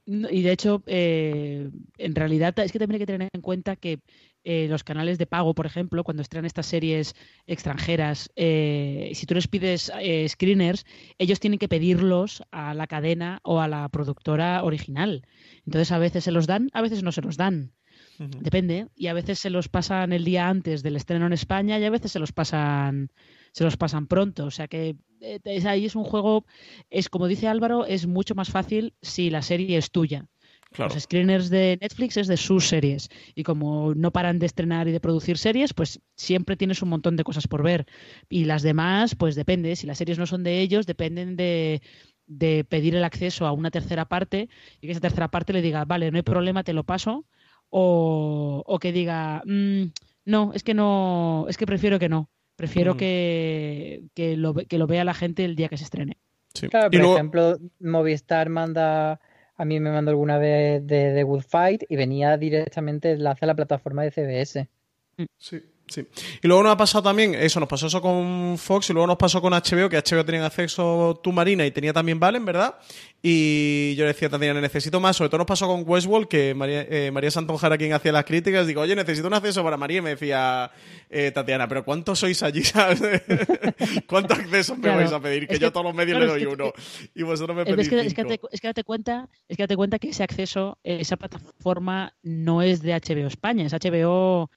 [0.08, 1.70] No, Y de hecho, eh,
[2.00, 4.00] en realidad es que también hay que tener en cuenta que
[4.44, 7.16] eh, los canales de pago, por ejemplo, cuando estrenan estas series
[7.48, 10.86] extranjeras, eh, si tú les pides eh, screeners,
[11.18, 15.26] ellos tienen que pedirlos a la cadena o a la productora original.
[15.66, 17.74] Entonces, a veces se los dan, a veces no se los dan.
[18.18, 18.88] Depende.
[18.96, 21.90] Y a veces se los pasan el día antes del estreno en España y a
[21.90, 23.10] veces se los pasan
[23.52, 24.46] se los pasan pronto.
[24.46, 26.46] O sea que eh, es, ahí es un juego,
[26.90, 30.28] es como dice Álvaro, es mucho más fácil si la serie es tuya.
[30.74, 30.94] Claro.
[30.94, 33.10] Los screeners de Netflix es de sus series.
[33.36, 37.18] Y como no paran de estrenar y de producir series, pues siempre tienes un montón
[37.18, 37.86] de cosas por ver.
[38.30, 39.76] Y las demás, pues depende.
[39.76, 41.82] Si las series no son de ellos, dependen de,
[42.26, 44.48] de pedir el acceso a una tercera parte
[44.80, 47.26] y que esa tercera parte le diga, vale, no hay problema, te lo paso.
[47.70, 49.92] O, o que diga, "Mm,
[50.26, 52.30] no, es que no, es que prefiero que no.
[52.56, 52.98] Prefiero Mm.
[52.98, 56.18] que, que, lo, que lo vea la gente el día que se estrene.
[56.54, 56.68] Sí.
[56.68, 59.20] Claro, Y por luego- ejemplo, Movistar manda,
[59.62, 63.48] a mí me mandó alguna vez de The Good Fight y venía directamente enlace a
[63.48, 64.68] la plataforma de CBS.
[65.38, 66.06] Sí, sí.
[66.42, 69.18] Y luego nos ha pasado también, eso, nos pasó eso con Fox y luego nos
[69.18, 72.76] pasó con HBO, que HBO tenía acceso tú, Marina, y tenía también Valen, ¿verdad?
[73.24, 75.16] Y yo le decía también, necesito más.
[75.16, 78.26] Sobre todo nos pasó con Westworld, que María, eh, María Santonja era quien hacía las
[78.26, 78.66] críticas.
[78.66, 80.00] Digo, oye, necesito un acceso para María.
[80.00, 80.72] Y me decía
[81.08, 82.64] eh, Tatiana, ¿pero cuántos sois allí?
[84.08, 84.98] ¿Cuántos accesos me Claro.
[85.00, 85.48] vais a pedir?
[85.48, 86.74] Que Es yo a todos los medios claro, le doy uno.
[87.16, 88.30] Y vosotros me Es pedís que, es, que cinco.
[88.30, 92.62] date, es que date cuenta, es que date cuenta que ese acceso, esa plataforma no
[92.62, 94.50] es de HBO España, es HBO,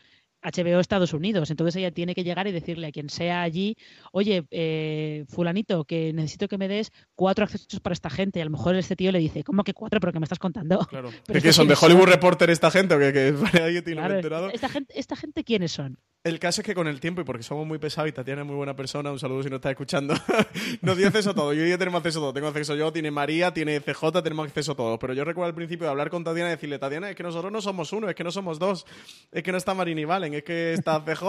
[0.44, 1.50] HBO Estados Unidos.
[1.50, 3.76] Entonces ella tiene que llegar y decirle a quien sea allí,
[4.12, 8.38] oye, eh, fulanito, que necesito que me des cuatro accesos para esta gente.
[8.38, 10.00] Y a lo mejor este tío le dice, ¿cómo que cuatro?
[10.00, 10.80] ¿Pero que me estás contando?
[10.86, 11.10] Claro.
[11.26, 11.66] Pero ¿De qué son?
[11.68, 12.12] ¿De Hollywood son?
[12.12, 14.50] Reporter esta gente o que, que tiene Claro, enterado?
[14.50, 15.98] esta gente, ¿Esta gente quiénes son?
[16.24, 18.46] El caso es que con el tiempo, y porque somos muy pesados y Tatiana es
[18.46, 20.14] muy buena persona, un saludo si nos está escuchando,
[20.80, 21.52] nos dio acceso a todo.
[21.52, 22.32] Yo y tenemos acceso a todo.
[22.32, 24.98] Tengo acceso yo, tiene María, tiene CJ, tenemos acceso a todo.
[24.98, 27.52] Pero yo recuerdo al principio de hablar con Tatiana y decirle, Tatiana, es que nosotros
[27.52, 28.86] no somos uno, es que no somos dos,
[29.32, 31.24] es que no está Marín y Valen, es que está CJ,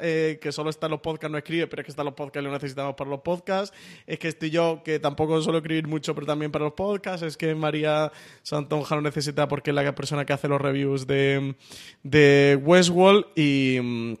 [0.00, 2.14] eh, que solo está en los podcasts, no escribe, pero es que está en los
[2.14, 3.76] podcasts y lo necesitamos para los podcasts.
[4.06, 7.22] Es que estoy yo, que tampoco suelo escribir mucho, pero también para los podcasts.
[7.26, 11.54] Es que María Santonja lo necesita porque es la persona que hace los reviews de,
[12.02, 13.78] de Westworld y...
[13.82, 14.14] mm,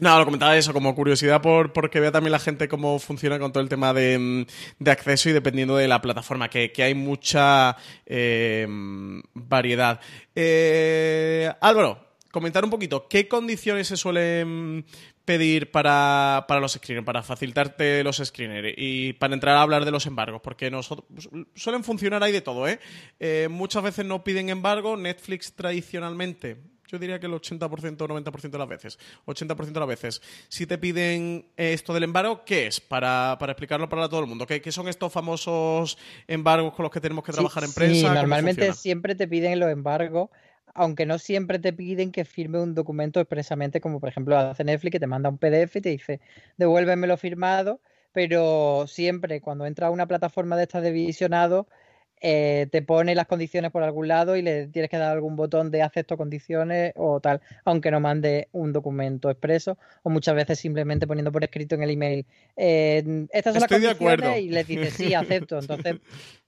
[0.00, 3.52] Nada, lo comentaba eso como curiosidad por, porque vea también la gente cómo funciona con
[3.52, 4.46] todo el tema de, mm,
[4.78, 8.66] de acceso y dependiendo de la plataforma, que, que hay mucha eh,
[9.34, 10.00] variedad.
[10.34, 14.84] Eh, Álvaro, comentar un poquito, ¿qué condiciones se suelen
[15.24, 19.92] pedir para, para los screeners, para facilitarte los screeners y para entrar a hablar de
[19.92, 20.40] los embargos?
[20.42, 21.06] Porque nosotros
[21.54, 22.80] suelen funcionar ahí de todo, ¿eh?
[23.20, 26.56] Eh, muchas veces no piden embargo, Netflix tradicionalmente
[26.92, 28.98] yo diría que el 80% o 90% de las veces.
[29.24, 30.22] 80% de las veces.
[30.48, 32.80] Si te piden esto del embargo, ¿qué es?
[32.82, 34.46] Para, para explicarlo para todo el mundo.
[34.46, 35.96] ¿Qué, ¿Qué, son estos famosos
[36.28, 37.94] embargos con los que tenemos que trabajar sí, en prensa?
[37.94, 40.28] Sí, ¿Cómo normalmente siempre te piden los embargos,
[40.74, 44.92] aunque no siempre te piden que firme un documento expresamente, como por ejemplo hace Netflix,
[44.92, 46.20] que te manda un PDF y te dice,
[46.56, 47.80] devuélvemelo firmado,
[48.12, 51.66] pero siempre cuando entra a una plataforma de estas de visionado,
[52.24, 55.72] eh, te pone las condiciones por algún lado y le tienes que dar algún botón
[55.72, 61.08] de acepto condiciones o tal, aunque no mande un documento expreso o muchas veces simplemente
[61.08, 62.24] poniendo por escrito en el email
[62.56, 65.58] eh, estas son Estoy las condiciones y le dices sí, acepto.
[65.58, 65.96] Entonces,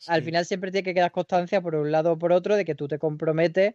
[0.07, 2.77] al final siempre tiene que quedar constancia por un lado o por otro de que
[2.77, 3.75] tú te comprometes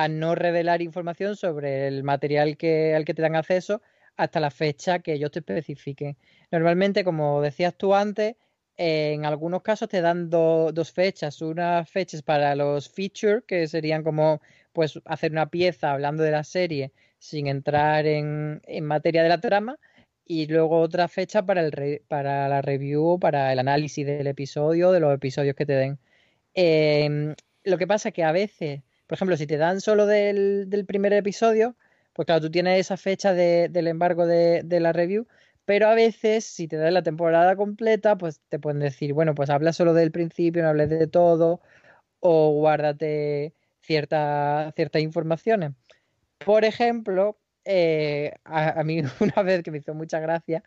[0.00, 3.82] a no revelar información sobre el material que, al que te dan acceso
[4.16, 6.16] hasta la fecha que ellos te especifiquen.
[6.50, 8.36] Normalmente, como decías tú antes,
[8.76, 14.02] en algunos casos te dan do- dos fechas, unas fechas para los features, que serían
[14.02, 14.40] como
[14.72, 19.40] pues hacer una pieza hablando de la serie sin entrar en, en materia de la
[19.40, 19.78] trama,
[20.24, 25.00] y luego otra fecha para, el para la review, para el análisis del episodio, de
[25.00, 25.98] los episodios que te den.
[26.54, 30.84] Em, lo que pasa es que a veces, por ejemplo, si te dan solo del,
[30.88, 31.76] primer episodio,
[32.14, 35.26] pues claro, tú tienes esa fecha de- del embargo de, la review,
[35.66, 39.50] pero a veces, si te dan la temporada completa, pues te pueden decir, bueno, pues
[39.50, 41.60] habla solo del principio, no hables de todo,
[42.20, 45.72] o guárdate cierta- ciertas informaciones.
[46.38, 50.64] Por ejemplo, eh, a, a mí una vez que me hizo mucha gracia,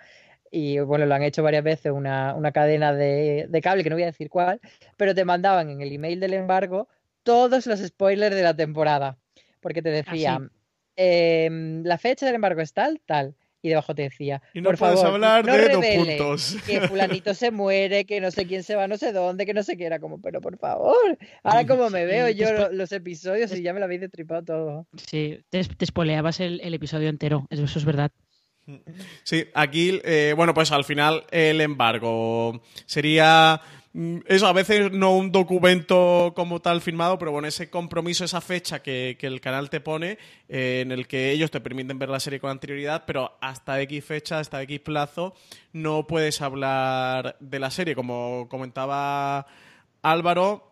[0.51, 3.95] y bueno, lo han hecho varias veces una, una cadena de, de cable, que no
[3.95, 4.62] voy a decir cuál,
[4.97, 6.88] pero te mandaban en el email del embargo
[7.25, 9.17] todos los spoilers de la temporada,
[9.59, 10.51] porque te decían,
[10.95, 14.77] em, la fecha del embargo es tal, tal, y debajo te decía, Y no por
[14.77, 16.57] puedes favor, hablar no de dos puntos.
[16.67, 19.63] que fulanito se muere, que no sé quién se va, no sé dónde, que no
[19.63, 23.63] sé qué era, como, pero por favor, ahora como me veo yo los episodios y
[23.63, 24.88] ya me lo habéis destripado todo.
[25.09, 28.11] Sí, te, te spoileabas el, el episodio entero, eso, eso es verdad.
[29.23, 33.61] Sí, aquí, eh, bueno, pues al final el embargo sería
[33.95, 38.41] mm, eso, a veces no un documento como tal firmado, pero bueno, ese compromiso, esa
[38.41, 40.17] fecha que, que el canal te pone,
[40.49, 44.03] eh, en el que ellos te permiten ver la serie con anterioridad, pero hasta X
[44.05, 45.34] fecha, hasta X plazo,
[45.73, 47.95] no puedes hablar de la serie.
[47.95, 49.47] Como comentaba
[50.01, 50.71] Álvaro,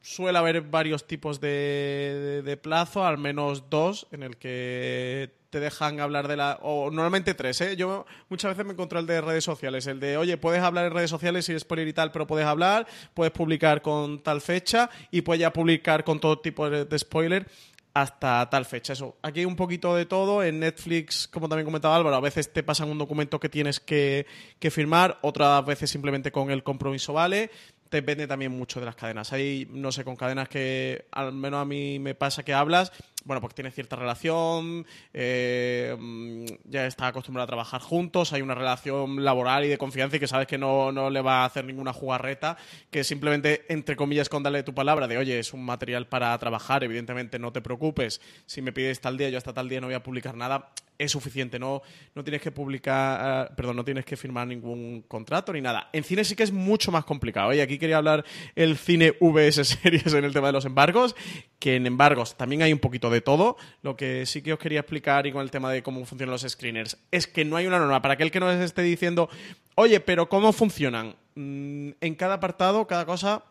[0.00, 6.00] suele haber varios tipos de- de plazo, al menos dos, en el que te dejan
[6.00, 6.58] hablar de la...
[6.62, 7.76] o normalmente tres, ¿eh?
[7.76, 10.94] Yo muchas veces me encontré el de redes sociales, el de, oye, puedes hablar en
[10.94, 14.88] redes sociales si es spoiler y tal, pero puedes hablar, puedes publicar con tal fecha
[15.10, 17.46] y puedes ya publicar con todo tipo de spoiler
[17.92, 18.94] hasta tal fecha.
[18.94, 20.42] Eso, aquí hay un poquito de todo.
[20.42, 24.26] En Netflix, como también comentaba Álvaro, a veces te pasan un documento que tienes que,
[24.58, 27.50] que firmar, otras veces simplemente con el compromiso vale.
[27.92, 29.34] Depende también mucho de las cadenas.
[29.34, 32.90] Hay, no sé, con cadenas que al menos a mí me pasa que hablas,
[33.26, 38.54] bueno, porque tienes cierta relación, eh, mm, ya está acostumbrado a trabajar juntos, hay una
[38.54, 41.66] relación laboral y de confianza y que sabes que no, no le va a hacer
[41.66, 42.56] ninguna jugarreta,
[42.90, 46.84] que simplemente, entre comillas, con darle tu palabra de, oye, es un material para trabajar,
[46.84, 49.96] evidentemente no te preocupes, si me pides tal día, yo hasta tal día no voy
[49.96, 51.82] a publicar nada, es suficiente, no,
[52.14, 55.88] no tienes que publicar, eh, perdón, no tienes que firmar ningún contrato ni nada.
[55.92, 57.56] En cine sí que es mucho más complicado, ¿eh?
[57.56, 58.24] y aquí quería hablar
[58.54, 61.14] el cine VS series en el tema de los embargos,
[61.58, 64.80] que en embargos también hay un poquito de todo, lo que sí que os quería
[64.80, 67.78] explicar y con el tema de cómo funcionan los screeners, es que no hay una
[67.78, 69.28] norma, para aquel que nos esté diciendo,
[69.74, 71.16] oye, pero ¿cómo funcionan?
[71.34, 73.44] Mm, en cada apartado, cada cosa,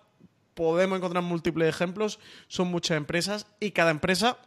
[0.53, 4.37] podemos encontrar múltiples ejemplos, son muchas empresas y cada empresa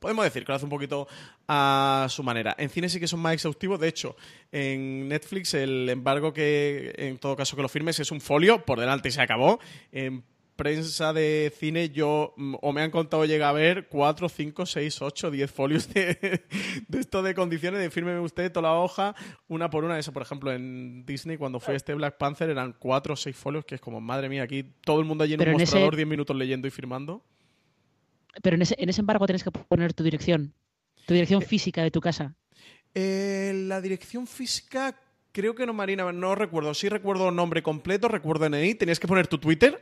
[0.00, 1.06] podemos decir que lo hace un poquito
[1.46, 2.54] a su manera.
[2.58, 3.78] En cine sí que son más exhaustivos.
[3.78, 4.16] De hecho,
[4.50, 8.80] en Netflix el embargo que, en todo caso que lo firmes, es un folio por
[8.80, 9.60] delante y se acabó.
[9.92, 10.24] En
[10.56, 15.00] prensa de cine, yo mm, o me han contado llega a ver 4, 5, 6,
[15.00, 16.42] 8, 10 folios de,
[16.86, 19.14] de esto de condiciones de fírmeme usted toda la hoja,
[19.48, 19.98] una por una.
[19.98, 23.64] Eso, por ejemplo, en Disney, cuando fue este Black Panther, eran 4 o 6 folios,
[23.64, 25.72] que es como, madre mía, aquí todo el mundo allí en Pero un en ese-
[25.76, 27.22] mostrador, 10 minutos leyendo y firmando.
[28.42, 30.54] Pero en ese, en ese embargo tienes que poner tu dirección,
[31.06, 32.34] tu dirección física de tu casa.
[32.94, 35.00] Eh, la dirección física,
[35.32, 36.74] creo que no, Marina, no recuerdo.
[36.74, 38.74] Sí recuerdo nombre completo, recuerdo NI.
[38.74, 39.80] Tenías que poner tu Twitter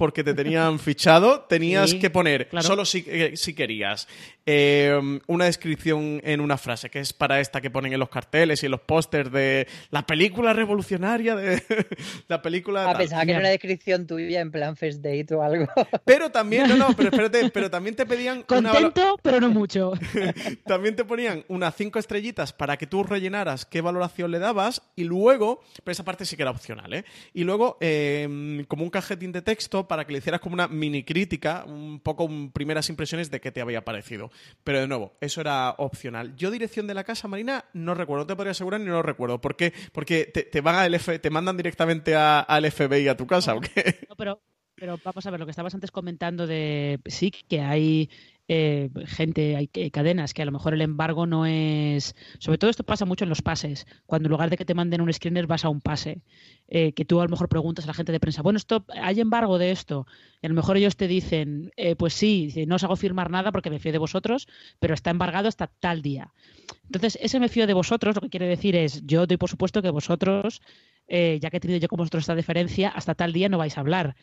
[0.00, 1.42] porque te tenían fichado.
[1.42, 2.66] Tenías Sí, que poner, claro.
[2.66, 4.08] solo si, eh, si querías,
[4.46, 8.62] eh, una descripción en una frase, que es para esta que ponen en los carteles
[8.62, 11.62] y en los pósters de la película revolucionaria de
[12.28, 12.88] la película...
[12.90, 15.66] Ah, pensaba que era una descripción tuya en plan first date o algo.
[16.06, 19.92] Pero también, no, no, pero espérate, pero también te pedían una Contento, pero no mucho.
[20.64, 25.04] También te ponían unas cinco estrellitas para que tú rellenaras qué valoración le dabas y
[25.04, 27.04] luego, pero esa parte sí que era opcional, ¿eh?
[27.34, 31.02] Y luego eh, como un cajetín de texto para que le hicieras como una mini
[31.02, 34.30] crítica, un poco primeras impresiones de qué te había parecido.
[34.62, 36.36] Pero de nuevo, eso era opcional.
[36.36, 39.40] Yo dirección de la casa, Marina, no recuerdo, te podría asegurar ni no lo recuerdo.
[39.40, 39.72] ¿Por qué?
[39.90, 44.06] Porque te, van al te mandan directamente al FBI a tu casa, ¿o qué?
[44.08, 44.40] No, pero,
[44.80, 48.08] pero vamos a ver, lo que estabas antes comentando de sí que hay
[48.48, 52.16] eh, gente, hay eh, cadenas que a lo mejor el embargo no es.
[52.38, 53.86] Sobre todo esto pasa mucho en los pases.
[54.06, 56.22] Cuando en lugar de que te manden un screener vas a un pase.
[56.66, 59.20] Eh, que tú a lo mejor preguntas a la gente de prensa, bueno, esto, ¿hay
[59.20, 60.06] embargo de esto?
[60.40, 63.52] Y a lo mejor ellos te dicen, eh, pues sí, no os hago firmar nada
[63.52, 66.32] porque me fío de vosotros, pero está embargado hasta tal día.
[66.84, 69.82] Entonces, ese me fío de vosotros, lo que quiere decir es, yo doy por supuesto
[69.82, 70.62] que vosotros,
[71.06, 73.76] eh, ya que he tenido yo con vosotros esta diferencia, hasta tal día no vais
[73.76, 74.16] a hablar.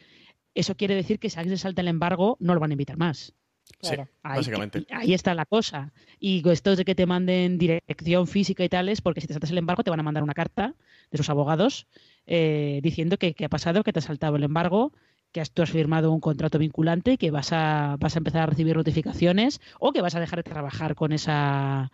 [0.57, 2.97] Eso quiere decir que si alguien se salta el embargo, no lo van a invitar
[2.97, 3.33] más.
[3.79, 4.05] Claro.
[4.05, 4.87] Sí, Ahí, básicamente.
[4.91, 5.93] ahí está la cosa.
[6.19, 9.57] Y esto de que te manden dirección física y tales, porque si te saltas el
[9.59, 10.73] embargo, te van a mandar una carta
[11.11, 11.85] de sus abogados
[12.25, 14.93] eh, diciendo que, que ha pasado, que te has saltado el embargo,
[15.31, 18.41] que has, tú has firmado un contrato vinculante y que vas a, vas a empezar
[18.41, 21.91] a recibir notificaciones o que vas a dejar de trabajar con esa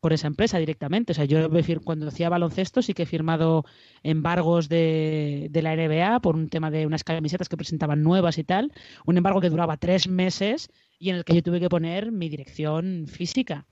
[0.00, 1.12] con esa empresa directamente.
[1.12, 1.48] O sea, yo
[1.84, 3.64] cuando hacía baloncesto sí que he firmado
[4.02, 8.44] embargos de, de la NBA por un tema de unas camisetas que presentaban nuevas y
[8.44, 8.72] tal.
[9.04, 12.28] Un embargo que duraba tres meses y en el que yo tuve que poner mi
[12.28, 13.66] dirección física.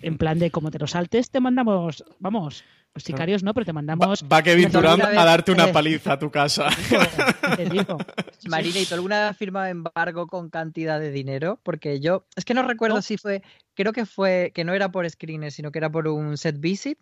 [0.00, 3.72] En plan de como te lo saltes, te mandamos, vamos, los sicarios no, pero te
[3.72, 4.24] Va, mandamos.
[4.32, 6.68] va Kevin Una Durant a darte una eh, paliza a tu casa.
[7.56, 7.98] Te digo.
[8.48, 11.60] Marina, ¿y tú alguna vez has firmado embargo con cantidad de dinero?
[11.62, 13.02] Porque yo, es que no recuerdo No.
[13.02, 13.42] si fue,
[13.74, 16.98] creo que fue, que no era por screener, sino que era por un set visit,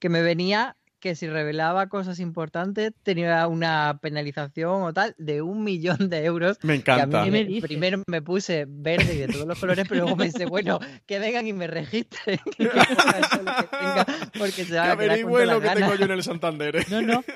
[0.00, 5.64] que me venía que si revelaba cosas importantes tenía una penalización o tal de un
[5.64, 6.58] millón de euros.
[6.62, 7.18] Me Que a encanta.
[7.20, 7.64] mí ¿Qué me me- dices?
[7.68, 11.46] primero me puse verde y de todos los colores, pero luego pensé, bueno, que vengan
[11.46, 14.06] y me registren, que lo que tenga,
[14.38, 15.80] porque se Que van a quedar con lo que gana.
[15.80, 16.76] tengo yo en el Santander.
[16.76, 16.84] ¿eh?
[16.90, 17.24] No, no.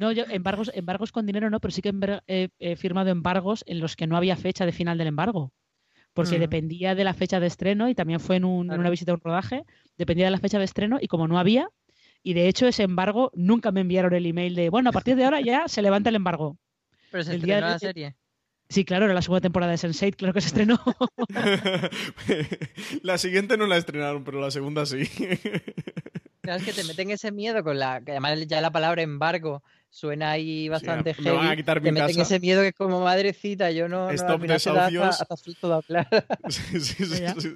[0.00, 1.92] No, yo embargos, embargos con dinero no, pero sí que
[2.28, 5.50] he, he firmado embargos en los que no había fecha de final del embargo.
[6.14, 6.40] Porque Mm.
[6.40, 8.80] dependía de la fecha de estreno y también fue en, un- en Claro.
[8.82, 9.64] una visita a un rodaje,
[9.96, 11.68] dependía de la fecha de estreno y como no había,
[12.28, 15.24] y de hecho ese embargo nunca me enviaron el email de, bueno, a partir de
[15.24, 16.58] ahora ya se levanta el embargo.
[17.10, 18.16] Pero se el día estrenó la de- serie.
[18.70, 20.78] Sí, claro, era la segunda temporada de Sense8, claro que se estrenó.
[23.02, 25.08] la siguiente no la estrenaron, pero la segunda sí.
[26.40, 28.00] Claro, es que te meten ese miedo con la.
[28.00, 31.56] Que además ya la palabra embargo suena ahí bastante me van a heavy.
[31.58, 32.22] quitar te mi meten casa.
[32.22, 34.06] ese miedo que es como madrecita, yo no.
[34.06, 35.04] no Stop desahucios.
[35.04, 36.08] hasta, hasta susto de hablar.
[36.48, 37.50] Sí, sí, sí, sí.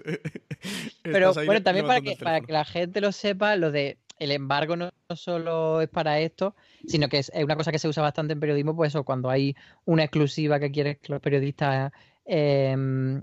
[1.02, 4.76] Pero bueno, también para que, para que la gente lo sepa, lo de el embargo
[4.76, 6.54] no solo es para esto,
[6.86, 9.30] sino que es, es una cosa que se usa bastante en periodismo, pues eso, cuando
[9.30, 11.92] hay una exclusiva que quieres que los periodistas,
[12.24, 12.74] eh,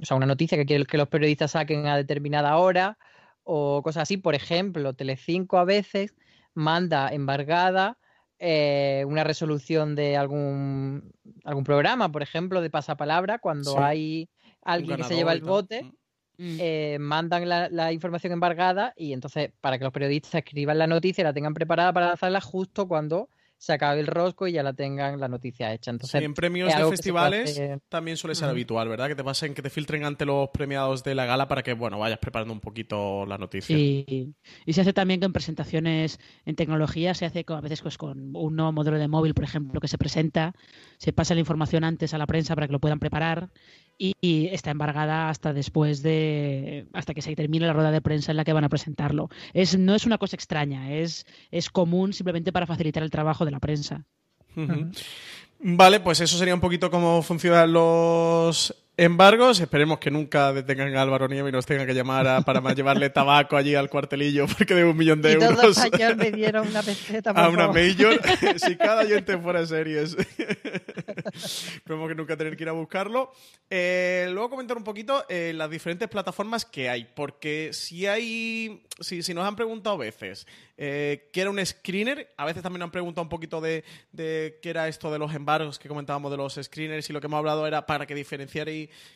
[0.02, 2.98] o sea, una noticia que quieres que los periodistas saquen a determinada hora
[3.44, 4.18] o cosas así.
[4.18, 6.16] Por ejemplo, Telecinco a veces
[6.54, 7.98] manda embargada
[8.38, 11.12] eh, una resolución de algún,
[11.46, 13.80] algún programa, por ejemplo, de pasapalabra, cuando Sí.
[13.80, 14.30] hay
[14.62, 15.94] alguien que se lleva el bote
[16.42, 16.58] Mm.
[16.58, 21.22] eh, mandan la, la información embargada y entonces para que los periodistas escriban la noticia
[21.22, 24.72] y la tengan preparada para lanzarla justo cuando se acabe el rosco y ya la
[24.72, 25.92] tengan la noticia hecha.
[25.92, 29.10] Entonces, Sí, en premios de festivales también suele ser habitual, ¿verdad?
[29.10, 32.00] Que te pasen, que te filtren ante los premiados de la gala para que, bueno,
[32.00, 33.76] vayas preparando un poquito la noticia.
[33.76, 34.34] Sí,
[34.66, 37.98] y se hace también que en presentaciones en tecnología se hace con- a veces pues,
[37.98, 40.54] con un nuevo modelo de móvil, por ejemplo, que se presenta,
[40.98, 43.50] se pasa la información antes a la prensa para que lo puedan preparar
[44.00, 48.38] y, está embargada hasta después de hasta que se termine la rueda de prensa en
[48.38, 49.30] la que van a presentarlo.
[49.54, 53.52] Es no es una cosa extraña, es es común simplemente para facilitar el trabajo de
[53.52, 54.06] la prensa.
[55.60, 58.74] Vale, pues eso sería un poquito cómo funcionan los
[59.04, 59.60] embargos.
[59.60, 62.76] Esperemos que nunca detengan a Álvaro Nieve y nos tengan que llamar a- para más
[62.76, 66.68] llevarle tabaco allí al cuartelillo porque debe un millón de y euros español me dieron
[66.68, 68.20] una peseta por a una major.
[68.58, 70.16] si cada oyente fuera series.
[71.34, 73.32] Esperemos que nunca tener que ir a buscarlo.
[73.70, 79.22] Eh, luego comentar un poquito eh, las diferentes plataformas que hay, porque si hay, si,
[79.24, 80.48] si nos han preguntado veces
[80.78, 84.60] eh, qué era un screener, a veces también nos han preguntado un poquito de, de
[84.62, 87.38] qué era esto de los embargos que comentábamos de los screeners y lo que hemos
[87.38, 88.16] hablado era para que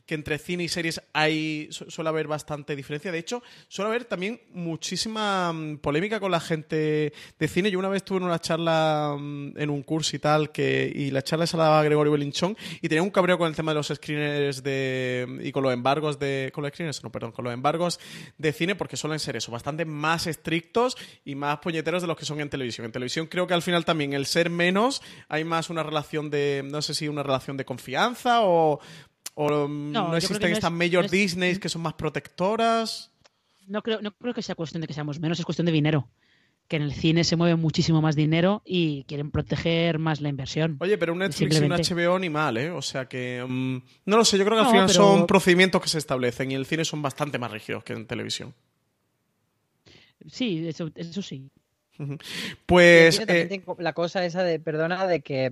[0.06, 3.12] que entre cine y series hay su- suele haber bastante diferencia.
[3.12, 7.72] De hecho, suele haber también muchísima mm, polémica con la gente de cine.
[7.72, 11.22] Yo una vez tuve una charla mm, en un curso y tal, que, y la
[11.22, 13.88] charla se la daba Gregorio Belinchón, y tenía un cabreo con el tema de los
[13.88, 16.52] screeners de, y con los embargos de.
[16.54, 18.00] Con los screeners, no, perdón, con los embargos
[18.38, 22.26] de cine, porque suelen ser eso, bastante más estrictos y más puñeteros de los que
[22.26, 22.86] son en televisión.
[22.86, 26.62] En televisión creo que al final también el ser menos, hay más una relación de.
[26.66, 28.80] No sé si una relación de confianza o.
[29.36, 33.12] O No, existen no estas es- major no es- Disneys que son más protectoras.
[33.68, 36.08] No creo, no creo que sea cuestión de que seamos menos, es cuestión de dinero.
[36.68, 40.78] Que en el cine se mueve muchísimo más dinero y quieren proteger más la inversión.
[40.80, 41.72] Oye, pero un Netflix y un.
[41.72, 42.72] HBO ni mal, ¿eh?
[42.72, 43.44] O sea que.
[43.46, 45.98] mm, no lo sé, yo creo que al No, final pero- son procedimientos que se
[45.98, 48.54] establecen y en el cine son bastante más rígidos que en televisión.
[50.30, 51.50] Sí, eso, eso sí.
[52.66, 53.22] Pues.
[53.28, 55.52] Eh, la cosa esa de, perdona, de que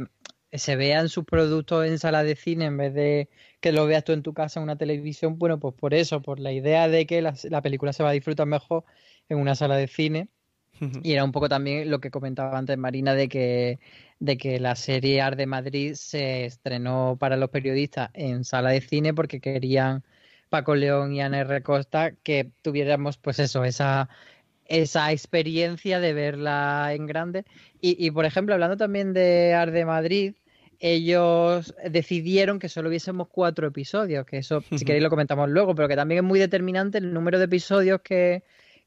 [0.54, 3.30] se vean sus productos en sala de cine en vez de
[3.62, 5.38] que lo veas tú en tu casa en una televisión.
[5.39, 8.14] Bueno, pues por eso, por la idea de que la, la película se va a
[8.14, 8.84] disfrutar mejor
[9.30, 10.30] en una sala de cine.
[11.03, 13.80] Y era un poco también lo que comentaba antes Marina de que,
[14.20, 18.82] de que la serie Art de Madrid se estrenó para los periodistas en sala de
[18.82, 20.03] cine porque querían
[20.49, 21.62] Paco León y Ana R.
[21.62, 24.09] Costa que tuviéramos pues eso, esa,
[24.66, 27.45] esa experiencia de verla en grande.
[27.80, 30.34] Y, y, por ejemplo, hablando también de Art de Madrid,
[30.82, 35.88] ellos decidieron que solo hubiésemos cuatro episodios, que eso, si queréis, lo comentamos luego, pero
[35.88, 38.42] que también es muy determinante el número de episodios que,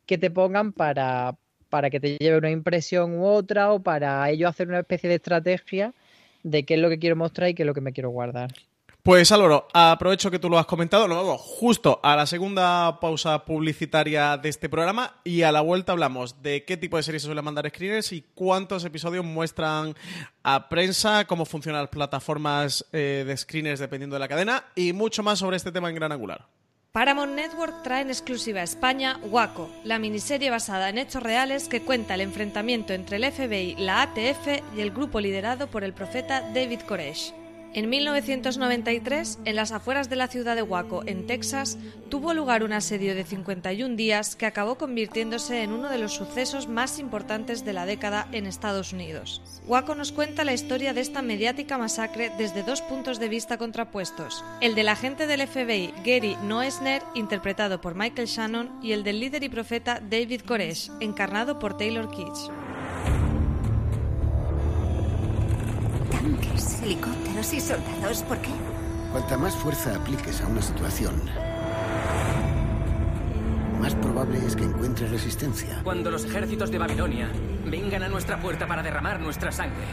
[0.05, 1.37] que te pongan para,
[1.71, 5.17] para que te lleve una impresión u otra o para ellos hacer una especie de
[5.17, 5.95] estrategia
[6.43, 8.51] de qué es lo que quiero mostrar y qué es lo que me quiero guardar.
[9.05, 13.45] Pues Álvaro, aprovecho que tú lo has comentado, nos vamos justo a la segunda pausa
[13.45, 17.27] publicitaria de este programa y a la vuelta hablamos de qué tipo de series se
[17.27, 19.95] suelen mandar screeners y cuántos episodios muestran
[20.43, 25.23] a prensa, cómo funcionan las plataformas eh, de screeners dependiendo de la cadena y mucho
[25.23, 26.47] más sobre este tema en Gran Angular.
[26.93, 31.83] Paramount Network trae en exclusiva a España Waco, la miniserie basada en hechos reales que
[31.83, 36.41] cuenta el enfrentamiento entre el FBI, la ATF y el grupo liderado por el profeta
[36.55, 37.35] David Koresh.
[37.75, 41.77] En 1993, en las afueras de la ciudad de Waco, en Texas,
[42.09, 46.69] tuvo lugar un asedio de 51 días que acabó convirtiéndose en uno de los sucesos
[46.69, 49.43] más importantes de la década en Estados Unidos.
[49.67, 54.45] Waco nos cuenta la historia de esta mediática masacre desde dos puntos de vista contrapuestos,
[54.61, 59.43] el del agente del FBI Gary Noesner, interpretado por Michael Shannon, y el del líder
[59.43, 62.53] y profeta David Koresh, encarnado por Taylor Kitsch.
[66.25, 68.49] Tanques, helicópteros y soldados, ¿por qué?
[69.13, 71.21] Cuanta más fuerza apliques a una situación,
[73.79, 75.83] más probable es que encuentres resistencia.
[75.85, 77.29] Cuando los ejércitos de Babilonia
[77.67, 79.85] vengan a nuestra puerta para derramar nuestra sangre.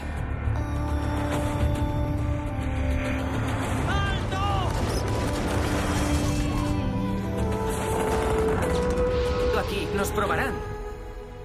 [9.60, 10.54] Aquí nos probarán.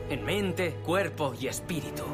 [0.10, 2.06] En mente, cuerpo y espíritu.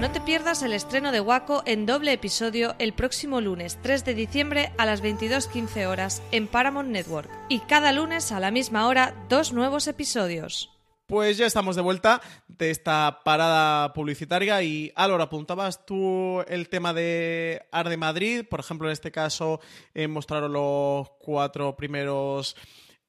[0.00, 4.14] No te pierdas el estreno de Waco en doble episodio el próximo lunes 3 de
[4.14, 7.30] diciembre a las 22.15 horas en Paramount Network.
[7.48, 10.70] Y cada lunes a la misma hora, dos nuevos episodios.
[11.06, 16.92] Pues ya estamos de vuelta de esta parada publicitaria y Álvaro, apuntabas tú el tema
[16.92, 19.60] de Ar de Madrid, por ejemplo, en este caso
[19.94, 22.56] eh, mostraron los cuatro primeros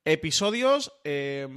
[0.05, 0.93] episodios.
[1.03, 1.47] Eh,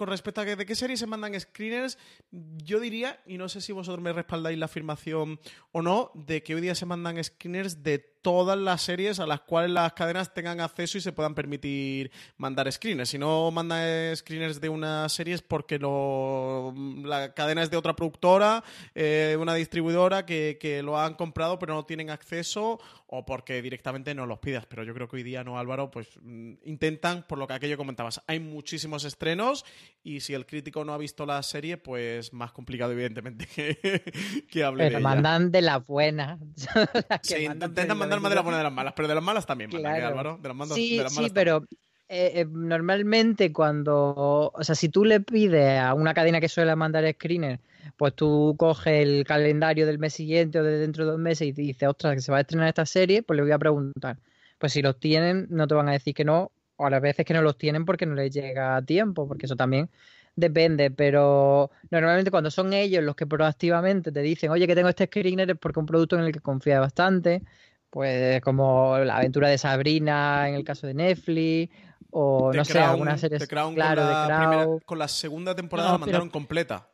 [0.00, 1.98] con respecto a que, de qué series se mandan screeners,
[2.32, 5.38] yo diría, y no sé si vosotros me respaldáis la afirmación
[5.72, 9.40] o no, de que hoy día se mandan screeners de todas las series a las
[9.40, 13.10] cuales las cadenas tengan acceso y se puedan permitir mandar screeners.
[13.10, 17.96] Si no mandan screeners de una serie es porque lo, la cadena es de otra
[17.96, 18.62] productora,
[18.94, 24.14] eh, una distribuidora que, que, lo han comprado pero no tienen acceso o porque directamente
[24.14, 24.66] no los pidas.
[24.66, 27.76] Pero yo creo que hoy día no, Álvaro, pues mm, intentan, por lo que aquello
[27.76, 29.64] comentabas, hay muchísimos estrenos
[30.02, 34.64] y si el crítico no ha visto la serie, pues más complicado evidentemente que, que
[34.64, 35.50] hable pero de mandan ella.
[35.50, 36.38] de las buenas.
[37.22, 39.92] sí, intentan mandar de las buenas de las malas, pero de las malas también mandan,
[39.92, 40.04] Claro.
[40.04, 40.38] ¿eh, Álvaro?
[40.42, 41.64] De las, mandas- Sí, de las sí, malas pero
[42.08, 46.74] eh, eh, normalmente cuando, o sea, si tú le pides a una cadena que suele
[46.76, 47.60] mandar screener,
[47.96, 51.52] pues tú coges el calendario del mes siguiente o de dentro de dos meses y
[51.52, 54.16] te dices, ostras, que se va a estrenar esta serie, pues le voy a preguntar.
[54.58, 57.24] Pues si los tienen, no te van a decir que no, o a las veces
[57.24, 59.88] que no los tienen porque no les llega a tiempo, porque eso también
[60.36, 65.06] depende, pero normalmente cuando son ellos los que proactivamente te dicen, oye, que tengo este
[65.06, 67.42] screener es porque es un producto en el que confía bastante,
[67.90, 71.74] pues como la aventura de Sabrina en el caso de Netflix,
[72.10, 76.88] o no sé, alguna serie claro, con, la con la segunda temporada la mandaron completa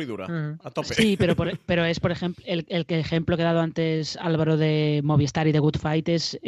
[0.00, 0.94] y dura, a tope.
[0.94, 1.34] Sí, pero,
[1.66, 5.52] pero es, por ejemplo, el, el, ejemplo que ha dado antes Álvaro de Movistar y
[5.52, 6.38] de Good Fight es,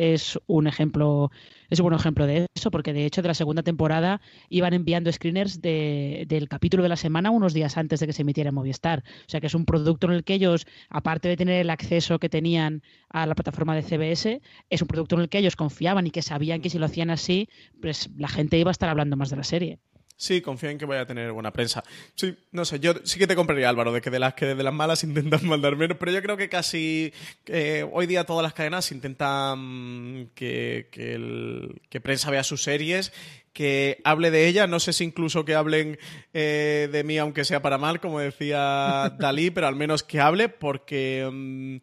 [0.46, 1.30] un ejemplo,
[1.68, 5.12] es un buen ejemplo de eso, porque de hecho de la segunda temporada iban enviando
[5.12, 9.02] screeners del capítulo de la semana unos días antes de que se emitiera en Movistar.
[9.26, 12.18] O sea que es un producto en el que ellos, aparte de tener el acceso
[12.18, 14.40] que tenían a la plataforma de CBS,
[14.70, 17.10] es un producto en el que ellos confiaban y que sabían que si lo hacían
[17.10, 17.48] así,
[17.80, 19.78] pues la gente iba a estar hablando más de la serie.
[20.16, 21.82] Sí, confío en que vaya a tener buena prensa.
[22.14, 24.62] Sí, no sé, yo sí que te compraría, Álvaro, de que de las que de
[24.62, 27.12] las malas intentan mandar menos, pero yo creo que casi
[27.46, 33.12] eh, hoy día todas las cadenas intentan que, que, prensa vea sus series,
[33.52, 35.98] que hable de ella, no sé si incluso que hablen
[36.32, 40.48] eh, de mí, aunque sea para mal, como decía Dalí, pero al menos que hable,
[40.48, 41.76] porque mm,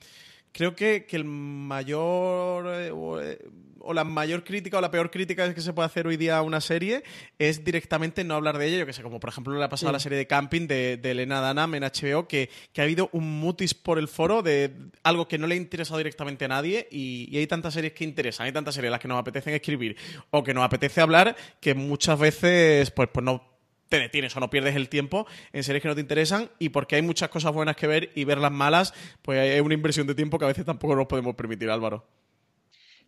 [0.54, 2.66] creo que, que, el mayor...
[2.70, 3.40] Eh,
[3.84, 6.42] o la mayor crítica o la peor crítica que se puede hacer hoy día a
[6.42, 7.04] una serie
[7.40, 8.80] es directamente no hablar de ella.
[8.80, 11.00] Yo que sé, como por ejemplo le ha pasado a la serie de Camping de,
[11.04, 14.72] Elena Danam en HBO, que, ha habido un mutis por el foro de
[15.04, 18.46] algo que no le ha interesado directamente a nadie y, hay tantas series que interesan,
[18.46, 19.98] hay tantas series a las que nos apetecen escribir
[20.30, 23.52] o que nos apetece hablar que muchas veces pues, pues no
[23.90, 26.96] te detienes o no pierdes el tiempo en series que no te interesan y porque
[26.96, 30.16] hay muchas cosas buenas que ver y ver las malas, pues hay una inversión de
[30.16, 32.21] tiempo que a veces tampoco nos podemos permitir, Álvaro.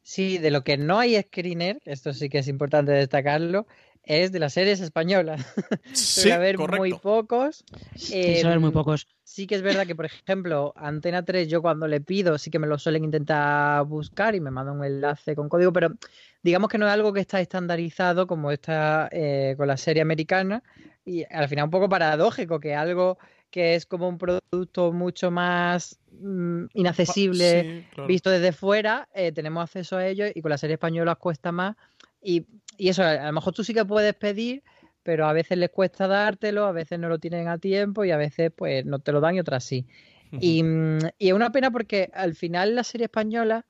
[0.04, 3.66] Sí, de lo que no hay screener, esto sí que es importante destacarlo,
[4.04, 5.42] es de las series españolas.
[5.94, 7.64] Sí, a haber muy pocos.
[7.96, 9.08] Sí, haber muy em, pocos.
[9.24, 12.60] Sí que es verdad que, por ejemplo, Antena 3, yo cuando le pido, sí que
[12.60, 15.94] me lo suelen intentar buscar y me mandan un enlace con código, pero
[16.42, 20.64] digamos que no es algo que está estandarizado como está eh, con la serie americana.
[21.06, 23.18] Y al final un poco paradójico que algo
[23.54, 29.98] que es como un producto mucho más mm, inaccesible visto desde fuera, eh, tenemos acceso
[29.98, 31.76] a ello y con la serie española cuesta más.
[32.20, 32.48] Y,
[32.80, 34.64] eso, a lo mejor tú sí que puedes pedir,
[35.04, 38.18] pero a veces les cuesta dártelo, a veces no lo tienen a tiempo y a
[38.18, 39.86] veces pues no te lo dan y otras sí.
[40.32, 43.68] y, mm, y, es una pena porque al final la serie española,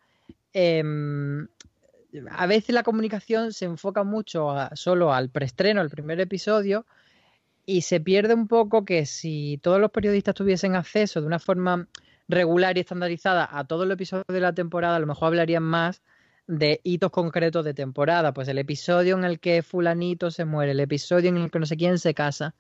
[0.54, 1.46] em,
[2.32, 6.86] a veces la comunicación se enfoca mucho solo al preestreno, al primer episodio,
[7.66, 11.88] y se pierde un poco que si todos los periodistas tuviesen acceso de una forma
[12.28, 16.02] regular y estandarizada a todos los episodios de la temporada, a lo mejor hablarían más
[16.48, 20.80] de hitos concretos de temporada, pues el episodio en el que fulanito se muere, el
[20.82, 22.54] episodio en el que no sé quién se casa.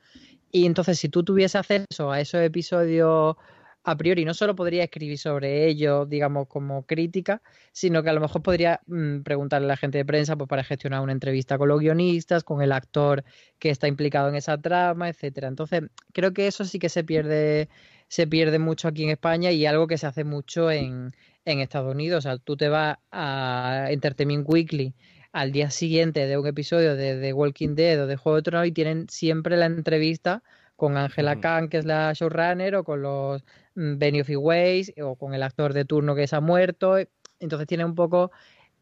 [0.51, 3.35] Y entonces si tú tuviese acceso a esos episodios
[3.83, 7.41] a priori no solo podría escribir sobre ello, digamos, como crítica,
[7.73, 10.63] sino que a lo mejor podría mm, preguntarle a la gente de prensa pues, para
[10.63, 13.23] gestionar una entrevista con los guionistas, con el actor
[13.59, 15.49] que está implicado en esa trama, etcétera.
[15.49, 17.69] Entonces, creo que eso sí que se pierde,
[18.07, 21.13] se pierde mucho aquí en España y algo que se hace mucho en,
[21.45, 22.25] en Estados Unidos.
[22.25, 24.95] O sea, tú te vas a Entertainment Weekly
[25.33, 28.67] al día siguiente de un episodio de The Walking Dead o de Juego de Tronos
[28.67, 30.43] y tienen siempre la entrevista
[30.75, 33.43] con Angela Khan, que es la showrunner, o con los
[33.75, 36.97] mm, Benioff Ways, o con el actor de turno que se ha muerto.
[37.39, 38.31] Entonces tiene un poco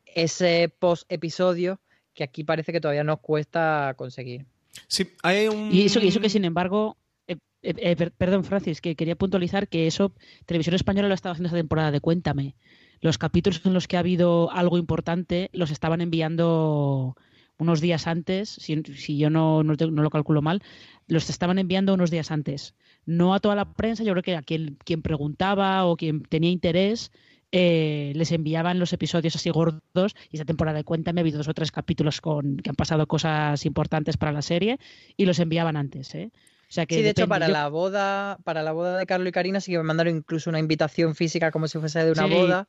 [0.05, 1.79] ese post-episodio
[2.13, 4.45] que aquí parece que todavía nos cuesta conseguir.
[4.87, 5.69] Sí, hay un...
[5.71, 9.67] Y eso, y eso que, sin embargo, eh, eh, eh, perdón, Francis, que quería puntualizar
[9.67, 10.13] que eso
[10.45, 12.55] Televisión Española lo estaba haciendo esta temporada de Cuéntame.
[12.99, 17.15] Los capítulos en los que ha habido algo importante los estaban enviando
[17.61, 20.63] unos días antes, si, yo no, no, lo calculo mal,
[21.07, 22.73] los estaban enviando unos días antes.
[23.05, 26.49] No a toda la prensa, yo creo que a quien, quien preguntaba o quien tenía
[26.49, 27.11] interés,
[27.51, 31.49] eh, les enviaban los episodios así gordos y esa temporada de Cuéntame ha habido dos
[31.49, 34.79] o tres capítulos con que han pasado cosas importantes para la serie
[35.15, 36.31] y los enviaban antes, ¿eh?
[36.67, 39.31] O sea que sí, de hecho, para la boda, para la boda de Carlos y
[39.33, 42.67] Karina sí que me mandaron incluso una invitación física como si fuese de una boda.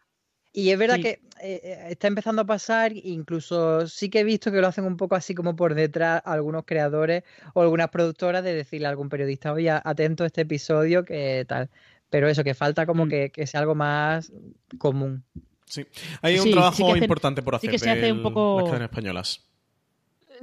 [0.53, 4.53] Y es verdad que eh, eh, está empezando a pasar, incluso sí que he visto
[4.53, 7.25] que lo hacen un poco así como por detrás algunos creadores
[7.55, 11.71] o algunas productoras de decirle a algún periodista, oye, atento a este episodio, que tal.
[12.11, 13.09] Pero eso, que falta como mm.
[13.09, 14.31] que, sea algo más
[14.77, 15.25] común.
[15.65, 15.87] Sí,
[16.21, 18.61] hay un trabajo importante por hacer sí que se hace un poco...
[18.61, 19.41] las cadenas españolas.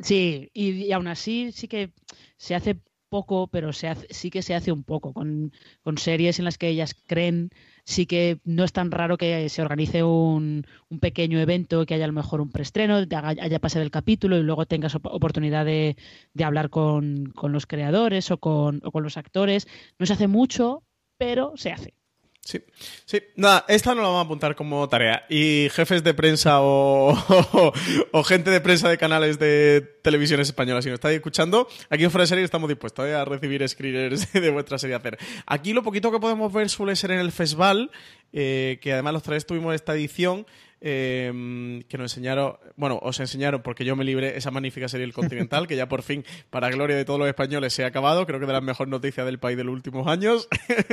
[0.01, 1.91] Sí, y, aún así sí que
[2.37, 2.79] se hace
[3.09, 5.51] poco, pero se sí que se hace un poco con,
[5.83, 7.51] con series en las que ellas creen
[7.89, 10.65] sí que no es tan raro que se organice un,
[11.01, 14.67] pequeño evento, que haya a lo mejor un preestreno, haya pasado el capítulo y luego
[14.67, 15.95] tengas oportunidad de,
[16.43, 19.67] hablar con, los creadores o con, los actores.
[19.97, 20.83] No se hace mucho,
[21.17, 21.98] pero se hace.
[22.41, 22.59] Sí,
[23.05, 23.21] sí.
[23.35, 25.25] Nada, esta no la vamos a apuntar como tarea.
[25.29, 27.11] Y jefes de prensa o,
[28.11, 32.11] o, gente de prensa de canales de televisiones españolas, si nos estáis escuchando, aquí en
[32.11, 35.19] Fuera estamos dispuestos eh, a recibir screeners de vuestra serie a hacer.
[35.45, 37.91] Aquí lo poquito que podemos ver suele ser en el festival,
[38.33, 40.47] eh, que además los tres tuvimos esta edición
[40.81, 45.11] Em, que nos enseñaron, bueno, os enseñaron porque yo me libré esa magnífica serie El
[45.11, 48.25] Continental, que ya por fin, para gloria de todos los españoles, se ha acabado.
[48.25, 50.47] Creo que de las mejores noticias del país de los últimos años.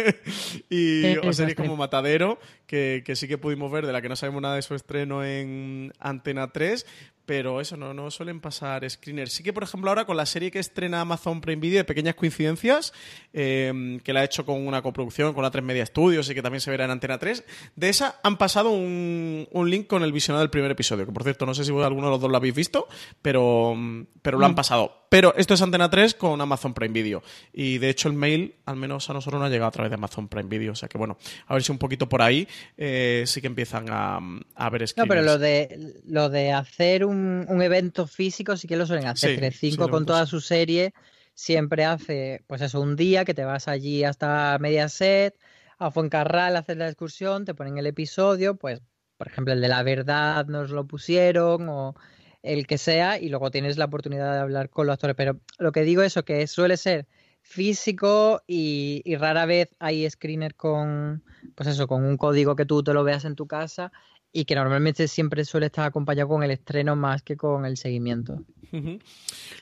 [0.70, 4.16] y o series como Matadero, que, que, sí que pudimos ver, de la que no
[4.16, 6.84] sabemos nada de su estreno en Antena 3,
[7.26, 9.32] pero eso no, no suelen pasar screeners.
[9.32, 12.14] Sí que, por ejemplo, ahora con la serie que estrena Amazon Prime Video de Pequeñas
[12.14, 12.92] Coincidencias,
[13.32, 16.42] em, que la ha hecho con una coproducción con la 3 Media Studios y que
[16.42, 20.42] también se verá en Antena 3, de esa han pasado un, link con el visionado
[20.42, 22.54] del primer episodio, que por cierto, no sé si alguno de los dos lo habéis
[22.54, 22.86] visto,
[23.20, 23.76] pero,
[24.22, 24.56] pero lo han mm.
[24.56, 25.06] pasado.
[25.08, 27.22] Pero esto es Antena 3 con Amazon Prime Video.
[27.52, 29.94] Y de hecho el mail, al menos a nosotros, no ha llegado a través de
[29.94, 30.72] Amazon Prime Video.
[30.72, 31.16] O sea que bueno,
[31.46, 32.46] a ver si un poquito por ahí
[32.76, 34.18] eh, sí que empiezan a,
[34.54, 34.96] a ver screeners.
[34.96, 37.15] No, pero lo de, lo de hacer un,
[37.62, 39.52] evento físico sí que lo suelen hacer.
[39.52, 40.92] Sí, 5 con toda su serie
[41.36, 45.38] siempre hace, pues eso, un día que te vas allí hasta Mediaset,
[45.78, 48.80] a Fuencarral, a hacer la excursión, te ponen el episodio, pues,
[49.18, 51.94] por ejemplo, el de la verdad nos lo pusieron o
[52.42, 55.14] el que sea, y luego tienes la oportunidad de hablar con los actores.
[55.16, 57.06] Pero lo que digo es que suele ser
[57.42, 61.22] físico y, y, rara vez hay screener con,
[61.54, 63.92] pues eso, con un código que tú te lo veas en tu casa
[64.36, 68.42] y que normalmente siempre suele estar acompañado con el estreno más que con el seguimiento.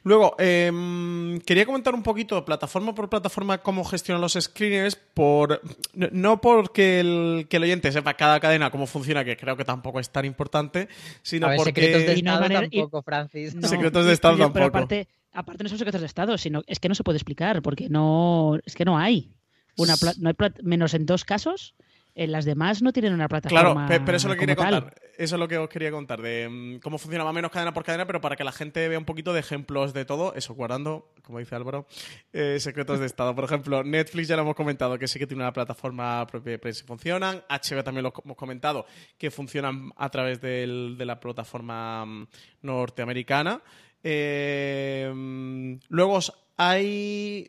[0.03, 5.61] Luego, em, quería comentar un poquito, plataforma por plataforma, cómo gestionan los screeners, por
[5.95, 10.01] no porque el, que el oyente sepa cada cadena cómo funciona, que creo que tampoco
[10.01, 10.89] es tan importante,
[11.22, 11.81] sino porque...
[11.81, 13.57] Secretos de Estado tampoco, Francis.
[13.62, 14.55] secretos de Estado tampoco.
[14.55, 17.62] Pero aparte, aparte no son secretos de Estado, sino es que no se puede explicar,
[17.62, 19.31] porque no es que no hay.
[19.77, 21.77] Una no hay menos en dos casos
[22.15, 23.87] las demás no tienen una plataforma.
[23.87, 24.95] Claro, pero eso lo quería contar.
[25.17, 27.73] Eso es lo que os quería contar, de mm, cómo funciona más o menos cadena
[27.73, 30.55] por cadena, pero para que la gente vea un poquito de ejemplos de todo, eso
[30.55, 31.87] guardando, como dice Álvaro,
[32.33, 33.35] eh, secretos de estado.
[33.35, 36.59] Por ejemplo, Netflix ya lo hemos comentado que sí que tiene una plataforma propia de
[36.59, 37.43] prensa y funcionan.
[37.49, 38.87] HBO también lo hemos comentado
[39.19, 40.67] que funcionan a través de
[40.99, 42.27] la plataforma mm,
[42.62, 43.61] norteamericana.
[44.03, 46.19] Eh, mm, luego
[46.57, 47.47] hay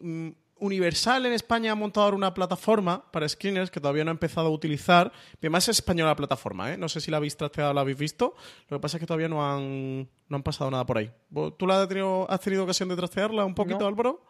[0.57, 4.51] Universal en España ha montado una plataforma para screeners que todavía no ha empezado a
[4.51, 5.11] utilizar.
[5.39, 6.77] Además es española la plataforma, ¿eh?
[6.77, 8.35] No sé si la habéis trasteado o la habéis visto.
[8.69, 11.11] Lo que pasa es que todavía no han, no han pasado nada por ahí.
[11.57, 14.23] ¿Tú la has tenido, has tenido ocasión de trastearla un poquito, Álvaro?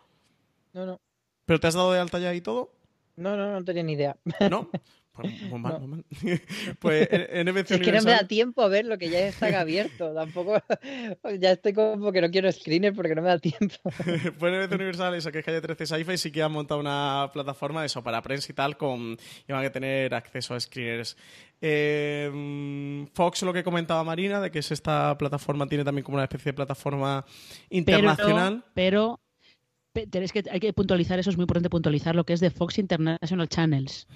[0.74, 1.00] No, no.
[1.46, 2.74] ¿Pero te has dado de alta ya y todo?
[3.16, 4.18] No, no, no tenía ni idea.
[4.50, 4.70] ¿No?
[5.50, 6.06] Pues, mal, mal.
[6.80, 10.14] pues NBC Es que no me da tiempo a ver lo que ya está abierto.
[10.14, 10.62] Tampoco.
[11.40, 13.76] ya estoy como que no quiero screener porque no me da tiempo.
[13.84, 17.82] pues NBC Universal, eso que es calle 13 Sci-Fi, sí que ha montado una plataforma
[17.82, 19.18] de eso para prensa y tal, con.
[19.48, 21.16] y van a tener acceso a screeners.
[21.62, 26.24] Eh, Fox, lo que comentaba Marina, de que es esta plataforma, tiene también como una
[26.24, 27.26] especie de plataforma
[27.70, 28.64] internacional.
[28.74, 29.20] pero
[30.34, 33.48] que, hay que puntualizar, eso es muy importante puntualizar lo que es de Fox International
[33.48, 34.08] Channels.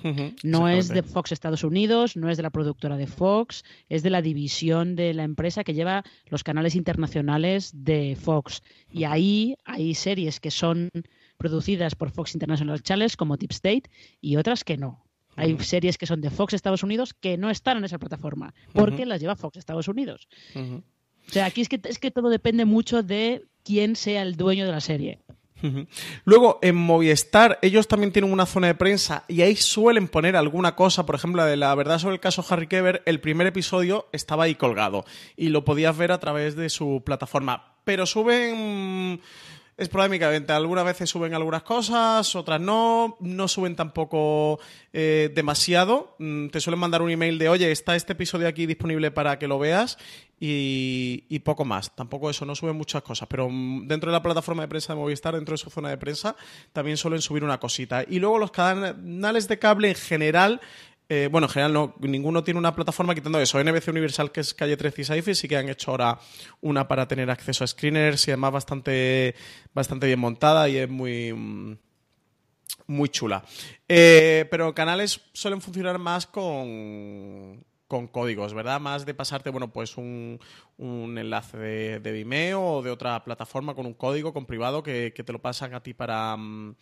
[0.43, 4.09] no es de Fox Estados Unidos, no es de la productora de Fox, es de
[4.09, 8.61] la división de la empresa que lleva los canales internacionales de Fox.
[8.91, 10.89] Y ahí hay series que son
[11.37, 13.83] producidas por Fox International Channels como Deep State
[14.21, 15.05] y otras que no.
[15.35, 19.05] Hay series que son de Fox Estados Unidos que no están en esa plataforma porque
[19.05, 20.27] las lleva Fox Estados Unidos.
[20.55, 24.65] O sea, aquí es que, es que todo depende mucho de quién sea el dueño
[24.65, 25.19] de la serie.
[26.25, 30.75] Luego, en Movistar, ellos también tienen una zona de prensa y ahí suelen poner alguna
[30.75, 34.45] cosa, por ejemplo, de la verdad sobre el caso Harry Keber, el primer episodio estaba
[34.45, 35.05] ahí colgado
[35.35, 37.75] y lo podías ver a través de su plataforma.
[37.83, 39.21] Pero suben
[39.79, 40.53] esporádicamente.
[40.53, 43.17] Algunas veces suben algunas cosas, otras no.
[43.19, 44.59] No suben tampoco
[44.93, 46.15] eh, demasiado.
[46.19, 49.47] Mm, te suelen mandar un email de, oye, está este episodio aquí disponible para que
[49.47, 49.97] lo veas
[50.39, 51.95] y, y, poco más.
[51.95, 53.27] Tampoco eso, no suben muchas cosas.
[53.27, 55.97] Pero mm, dentro de la plataforma de prensa de Movistar, dentro de su zona de
[55.97, 56.35] prensa,
[56.73, 58.03] también suelen subir una cosita.
[58.07, 60.61] Y luego los canales de cable en general
[61.11, 63.61] eh, bueno, en general no, ninguno tiene una plataforma quitando eso.
[63.61, 66.19] NBC Universal, que es Calle 13 y sí que han hecho ahora
[66.61, 69.33] una para tener acceso a screeners y además bastante,
[69.73, 71.33] bastante bien montada y es muy,
[72.85, 73.43] muy chula.
[73.87, 78.79] Eh, pero canales suelen funcionar más con con códigos, ¿verdad?
[78.79, 80.39] Más de pasarte, bueno, pues un,
[80.77, 85.11] un enlace de, de, Vimeo o de otra plataforma con un código, con privado, que,
[85.11, 86.75] que te lo pasan a ti para, mm,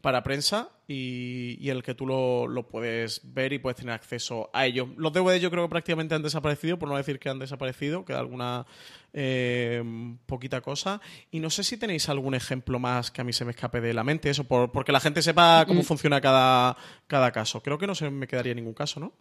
[0.00, 4.48] para prensa y, y, el que tú lo, lo, puedes ver y puedes tener acceso
[4.54, 4.88] a ello.
[4.96, 8.20] Los DVDs yo creo que prácticamente han desaparecido, por no decir que han desaparecido, queda
[8.20, 8.64] alguna
[9.12, 9.84] eh,
[10.24, 11.02] poquita cosa.
[11.30, 13.92] Y no sé si tenéis algún ejemplo más que a mí se me escape de
[13.92, 15.84] la mente, eso, por, porque la gente sepa cómo mm.
[15.84, 16.74] funciona cada,
[17.06, 17.62] cada caso.
[17.62, 19.12] Creo que no se me quedaría ningún caso, ¿no?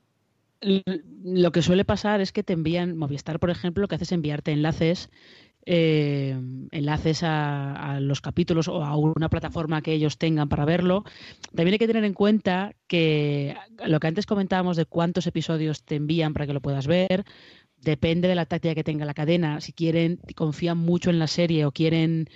[0.64, 4.12] Lo que suele pasar es que te envían, Movistar, por ejemplo, lo que hace es
[4.12, 5.10] enviarte enlaces,
[5.66, 6.38] eh,
[6.72, 11.04] enlaces a, a, los capítulos o a una plataforma que ellos tengan para verlo.
[11.56, 13.56] También hay que tener en cuenta que
[13.86, 17.26] lo que antes comentábamos de cuántos episodios te envían para que lo puedas ver,
[17.78, 19.62] depende de la táctica que tenga la cadena.
[19.62, 22.30] Si quieren, confían mucho en la serie o quieren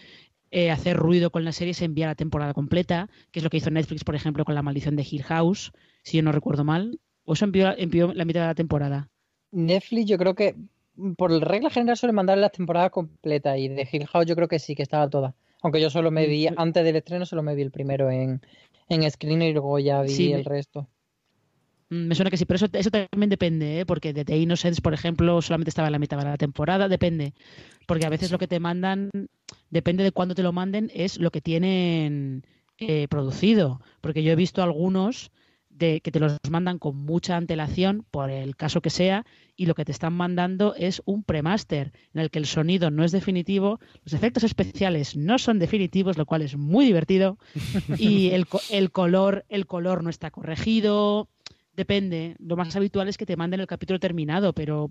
[0.51, 3.57] eh, hacer ruido con la serie, se envía la temporada completa, que es lo que
[3.57, 5.71] hizo Netflix, por ejemplo, con La Maldición de Hill House,
[6.03, 9.09] si yo no recuerdo mal ¿O eso envió, la mitad de la temporada?
[9.51, 10.55] Netflix yo creo que
[11.17, 14.59] por regla general suele mandar la temporada completa y de Hill House yo creo que
[14.59, 15.35] sí, que estaba toda.
[15.61, 18.41] Aunque yo solo me vi, mm, antes del estreno solo me vi el primero en,
[18.87, 20.87] en screen y luego ya vi el resto.
[21.89, 23.85] Mm, me suena que sí, pero eso, eso también depende, ¿eh?
[23.85, 27.33] porque de The Innocence, por ejemplo, solamente estaba en la mitad de la temporada, depende.
[27.87, 29.09] Porque a veces lo que te mandan,
[29.69, 32.45] depende de cuándo te lo manden, es lo que tienen
[32.77, 33.81] eh, producido.
[33.99, 35.29] Porque yo he visto algunos
[35.77, 39.25] de que te los mandan con mucha antelación por el caso que sea
[39.55, 43.03] y lo que te están mandando es un premaster en el que el sonido no
[43.03, 47.37] es definitivo, los efectos especiales no son definitivos, lo cual es muy divertido
[47.97, 51.29] y el, el color el color no está corregido,
[51.77, 52.35] Depende.
[52.39, 54.89] Lo más habitual es que te manden el capítulo terminado, pero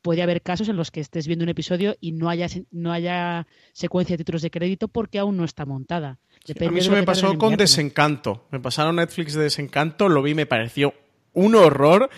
[0.00, 3.46] puede haber casos en los que estés viendo un episodio y no haya, no haya
[3.74, 6.18] secuencia de títulos de crédito porque aún no está montada.
[6.48, 8.46] A mí eso me pasó con Desencanto.
[8.50, 10.94] Me pasaron Netflix de Desencanto, lo vi, me pareció
[11.32, 12.10] un horror.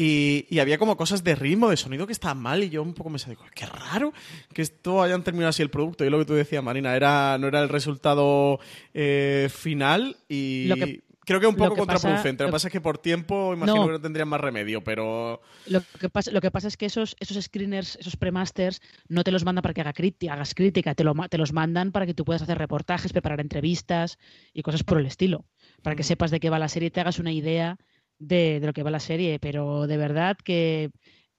[0.00, 3.10] Y, había como cosas de ritmo, de sonido que estaban mal y yo un poco
[3.10, 4.12] me digo, qué raro
[4.52, 6.04] que esto hayan terminado así el producto.
[6.04, 8.60] Y lo que tú decías, Marina, era, no era el resultado
[8.94, 11.02] eh, final y...
[11.28, 12.42] Creo que un poco contraproducente.
[12.42, 15.42] lo que pasa es que por tiempo imagino que no tendrían más remedio, pero.
[15.66, 19.30] Lo que pasa, lo que pasa es que esos, esos screeners, esos premasters, no te
[19.30, 19.92] los mandan para que haga
[20.30, 24.18] hagas crítica, te, lo, te los mandan para que tú puedas hacer reportajes, preparar entrevistas
[24.54, 25.44] y cosas por el estilo.
[25.82, 27.76] Para que sepas de qué va la serie y te hagas una idea
[28.18, 29.38] de, de lo que va la serie.
[29.38, 30.92] Pero de verdad que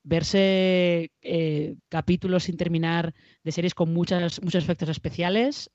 [0.04, 3.12] verse eh, capítulos sin terminar
[3.42, 5.72] de series con muchas, muchos efectos especiales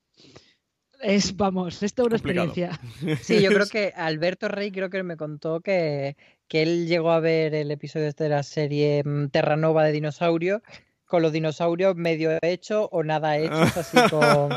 [1.02, 2.80] es, vamos, esto es una experiencia.
[3.22, 6.16] Sí, yo creo que Alberto Rey creo que me contó que,
[6.48, 10.62] que él llegó a ver el episodio este de la serie mm, Terranova de dinosaurio
[11.06, 14.50] con los dinosaurios medio hechos o nada hechos, así con,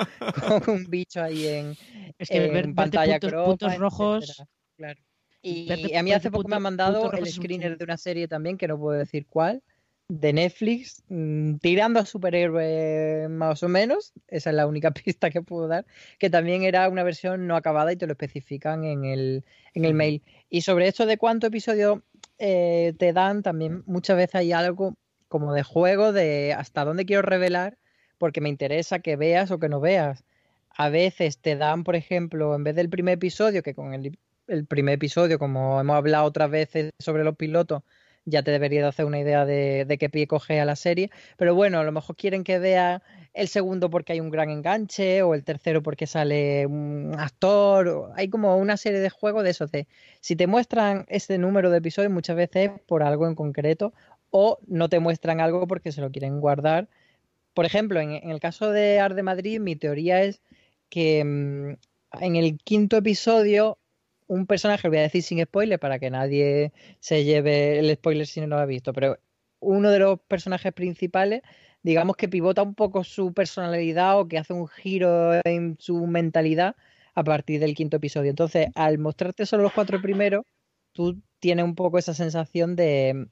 [0.64, 1.78] con, un bicho ahí en,
[2.18, 4.44] es que en pantalla puntos, puntos rojos.
[4.76, 5.00] Claro.
[5.42, 8.68] Y, a mí hace poco me han mandado el screener de una serie también, que
[8.68, 9.64] no puedo decir cuál,
[10.10, 15.42] de Netflix, mm, tirando a superhéroe más o menos, esa es la única pista que
[15.42, 15.86] puedo dar,
[16.18, 19.46] que también era una versión no acabada y te lo especifican en el,
[19.76, 20.24] en el mail.
[20.50, 22.04] Y sobre esto de cuánto episodio
[22.40, 24.96] eh, te dan, también muchas veces hay algo
[25.28, 27.78] como de juego de hasta dónde quiero revelar,
[28.18, 30.24] porque me interesa que veas o que no veas.
[30.72, 34.66] A veces te dan, por ejemplo, en vez del primer episodio, que con el, el
[34.66, 37.84] primer episodio, como hemos hablado otras veces sobre los pilotos,
[38.30, 41.10] ya te debería de hacer una idea de, de qué pie coge a la serie.
[41.38, 43.02] Pero bueno, a lo mejor quieren que vea
[43.34, 48.12] el segundo porque hay un gran enganche, o el tercero porque sale un actor.
[48.16, 49.88] hay como una serie de juegos de esos de
[50.20, 53.94] si te muestran este número de episodios, muchas veces por algo en concreto,
[54.32, 56.90] o no te muestran algo porque se lo quieren guardar.
[57.54, 60.42] Por ejemplo, en, el caso de Art de Madrid, mi teoría es
[60.90, 63.78] que mm, en el quinto episodio
[64.30, 68.28] un personaje, lo voy a decir sin spoiler para que nadie se lleve el spoiler
[68.28, 69.18] si no lo ha visto, pero
[69.60, 71.42] uno de los personajes principales,
[71.82, 76.76] digamos que pivota un poco su personalidad o que hace un giro en su mentalidad
[77.16, 78.30] a partir del quinto episodio.
[78.30, 80.46] Entonces, al mostrarte solo los cuatro primeros,
[80.94, 83.28] tú tienes un poco esa sensación de,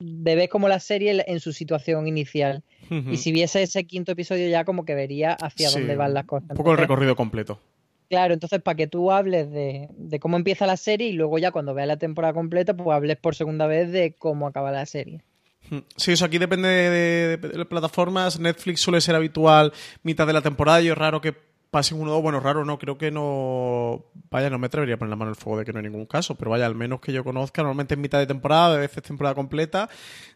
[0.00, 2.64] de ver como la serie en su situación inicial.
[2.88, 6.50] Y si viese ese quinto episodio ya como que vería hacia dónde van las cosas.
[6.50, 7.60] Un poco el recorrido completo.
[8.08, 11.74] Claro, entonces para que tú hables de, cómo empieza la serie y luego ya cuando
[11.74, 15.22] veas la temporada completa, pues hables por segunda vez de cómo acaba la serie.
[15.68, 15.78] Hmm.
[15.96, 18.38] Sí, eso aquí depende de, las plataformas.
[18.38, 19.72] Netflix suele ser habitual
[20.04, 21.34] mitad de la temporada y es raro que
[21.70, 24.98] pasen uno o dos, bueno, raro no, creo que no, vaya, no me atrevería a
[24.98, 27.00] poner la mano el fuego de que no hay ningún caso, pero vaya, al menos
[27.00, 29.88] que yo conozca, normalmente en mitad de temporada, de veces temporada completa.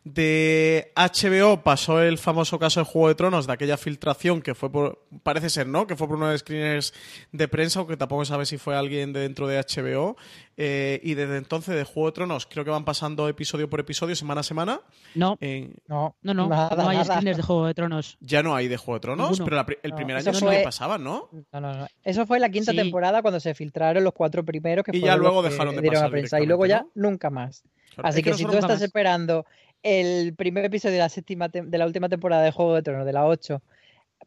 [0.04, 4.70] De HBO pasó el famoso caso de Juego de Tronos, de aquella filtración que fue
[4.70, 5.86] por, parece ser, ¿no?
[5.86, 6.94] Que fue por uno de screeners
[7.32, 10.16] de prensa, aunque tampoco sabe si fue alguien de dentro de HBO.
[10.56, 14.14] Eh, y desde entonces de Juego de Tronos creo que van pasando episodio por episodio,
[14.14, 14.80] semana a semana.
[15.14, 17.20] No, En- No, no, no, nada, no hay nada.
[17.20, 18.18] de Juego de Tronos.
[18.20, 19.44] ya no hay de Juego de Tronos, Ninguno.
[19.44, 21.30] pero la el No, primer año sí fue- que pasaban, ¿no?
[21.52, 21.86] No, no, no.
[22.04, 22.76] Eso fue la quinta Sí.
[22.76, 25.88] temporada cuando se filtraron los cuatro primeros que Y ya los luego que dejaron de
[25.88, 26.40] a pasar prensa.
[26.40, 27.62] Y luego ya nunca más.
[27.94, 28.82] Claro, Así es que, si tú estás más.
[28.82, 29.46] esperando
[29.82, 33.12] el primer episodio de la séptima de la última temporada de Juego de Tronos, de
[33.14, 33.62] la 8,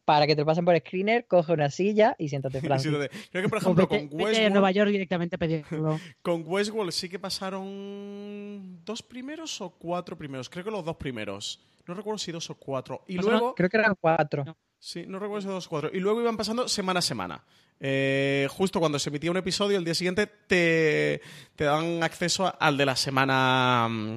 [0.04, 3.48] para que te lo pasen por screener, coge una silla y siéntate, de- Creo que,
[3.48, 5.98] por ejemplo, vete, con Westworld, Nueva York directamente pedirlo.
[6.22, 10.48] con Westworld sí que pasaron dos primeros o cuatro primeros.
[10.48, 11.60] Creo que los dos primeros.
[11.86, 13.02] No recuerdo si dos o cuatro.
[13.06, 14.44] Y luego, Creo que eran cuatro.
[14.84, 15.90] Sí, no recuerdo si dos o cuatro.
[15.92, 17.42] Y luego iban pasando semana a semana.
[17.80, 21.20] Eh, justo cuando se emitía un episodio, el día siguiente te,
[21.56, 24.16] te dan acceso a- al de la semana mm,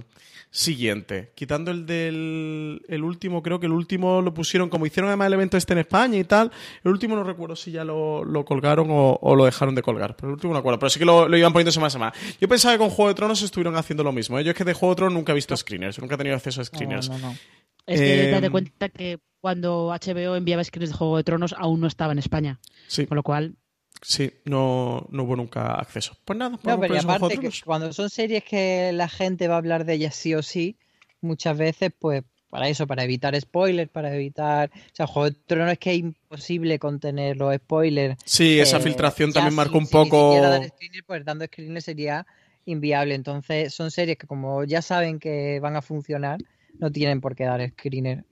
[0.51, 1.31] siguiente.
[1.35, 5.33] Quitando el del el último, creo que el último lo pusieron, como hicieron además el
[5.33, 6.51] evento este en España y tal.
[6.83, 10.15] El último no recuerdo si ya lo, lo colgaron o, o lo dejaron de colgar.
[10.15, 10.79] Pero el último no recuerdo.
[10.79, 12.13] Pero sí que lo, lo iban poniendo semana a semana.
[12.39, 14.37] Yo pensaba que con Juego de Tronos estuvieron haciendo lo mismo.
[14.39, 14.43] ¿eh?
[14.43, 15.99] Yo es que de Juego de Tronos nunca he visto screeners.
[15.99, 17.09] Nunca he tenido acceso a screeners.
[17.09, 17.37] No, no, no.
[17.87, 21.79] Es que date Em, cuenta que cuando HBO enviaba screens de Juego de Tronos aún
[21.81, 22.59] no estaba en España.
[22.87, 23.55] Sí, Con lo cual,
[24.01, 26.15] sí, no, no hubo nunca acceso.
[26.25, 27.61] Pues nada, No, pero aparte de que Tronos.
[27.63, 30.77] cuando son series que la gente va a hablar de ellas sí o sí,
[31.21, 34.71] muchas veces, pues, para eso, para evitar spoilers, para evitar.
[34.73, 38.15] O sea, Juego de Tronos es que es imposible contener los spoilers.
[38.25, 40.29] Sí, esa Eh, filtración también si- marcó un si poco.
[40.29, 42.25] siquiera dar screener, pues dando screener sería
[42.65, 43.15] inviable.
[43.15, 46.39] Entonces, son series que, como ya saben que van a funcionar,
[46.79, 48.23] no tienen por qué dar screener.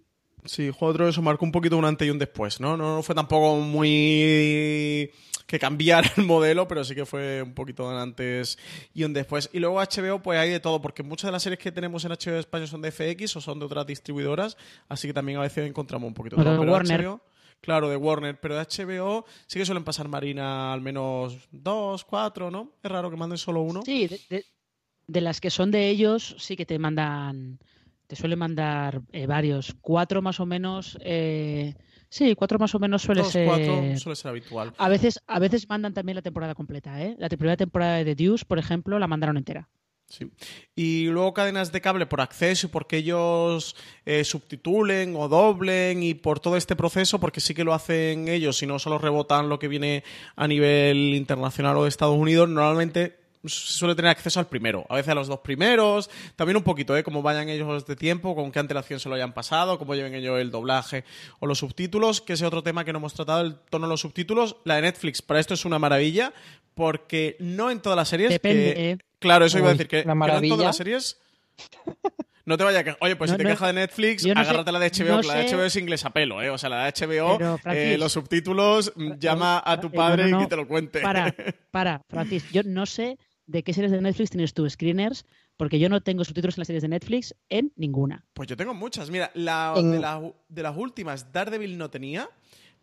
[0.46, 2.78] Sí, Juego de Tronos eso marcó un poquito un antes y un después, ¿no?
[2.78, 5.12] No fue tampoco muy
[5.48, 8.58] que cambiara el modelo, pero sí que fue un poquito un antes
[8.94, 9.50] y un después.
[9.54, 12.12] Y luego HBO, pues hay de todo, porque muchas de las series que tenemos en
[12.12, 14.58] HBO de España son de FX o son de otras distribuidoras,
[14.90, 16.60] así que también a veces encontramos un poquito de todo.
[16.60, 17.02] Pero Warner.
[17.02, 17.22] HBO,
[17.62, 22.50] claro, de Warner, pero de HBO sí que suelen pasar Marina al menos dos, cuatro,
[22.52, 22.72] ¿no?
[22.84, 23.82] Es raro que manden solo uno.
[23.86, 24.46] sí, de, de-
[25.08, 27.60] de las que son de ellos, sí que te mandan,
[28.08, 29.76] te suelen mandar eh, varios.
[29.82, 31.76] Cuatro más o menos, eh,
[32.10, 33.48] sí, cuatro más o menos suele dos, ser.
[33.48, 34.74] cuatro suele ser habitual.
[34.78, 37.16] A veces, a veces mandan también la temporada completa, ¿eh?
[37.18, 39.68] La primera temporada de The Deuce, por ejemplo, la mandaron entera.
[40.08, 40.32] Sí.
[40.76, 43.76] Y luego cadenas de cable por acceso y porque ellos
[44.06, 48.62] eh, subtitulen o doblen y por todo este proceso, porque sí que lo hacen ellos
[48.62, 50.04] y no solo rebotan lo que viene
[50.36, 55.10] a nivel internacional o de Estados Unidos, normalmente suele tener acceso al primero, a veces
[55.12, 57.04] a los dos primeros, también un poquito, ¿eh?
[57.04, 60.40] Cómo vayan ellos de tiempo, con qué antelación se lo hayan pasado, cómo lleven ellos
[60.40, 61.04] el doblaje
[61.40, 64.02] o los subtítulos, que ese otro tema que no hemos tratado, el tono de los
[64.02, 64.58] subtítulos.
[64.66, 66.34] La de Netflix, para esto es una maravilla,
[66.74, 68.30] porque no en todas las series...
[68.32, 68.98] Depende, que- ¿eh?
[69.20, 71.18] Claro, eso iba a decir que, una que no en todas las series.
[72.48, 72.96] No te vaya que.
[73.00, 75.22] Oye, pues No, si te no, quejas de Netflix, no sé- agárrate la de HBO,
[75.22, 76.52] que la de sé- HBO es inglés a pelo, ¿eh?
[76.52, 80.30] O sea, la de HBO, Pero, eh, los subtítulos, mm, llama a tu Eh, padre
[80.30, 81.00] y que te lo cuente.
[81.02, 81.34] Para,
[81.72, 83.18] para, Francis, yo no sé
[83.48, 85.26] de qué series de Netflix tienes tú screeners,
[85.58, 88.26] porque yo no tengo subtítulos en las series de Netflix en ninguna.
[88.34, 89.10] Pues yo tengo muchas.
[89.10, 92.30] Mira, la, En- de, la- de las últimas, Daredevil no tenía,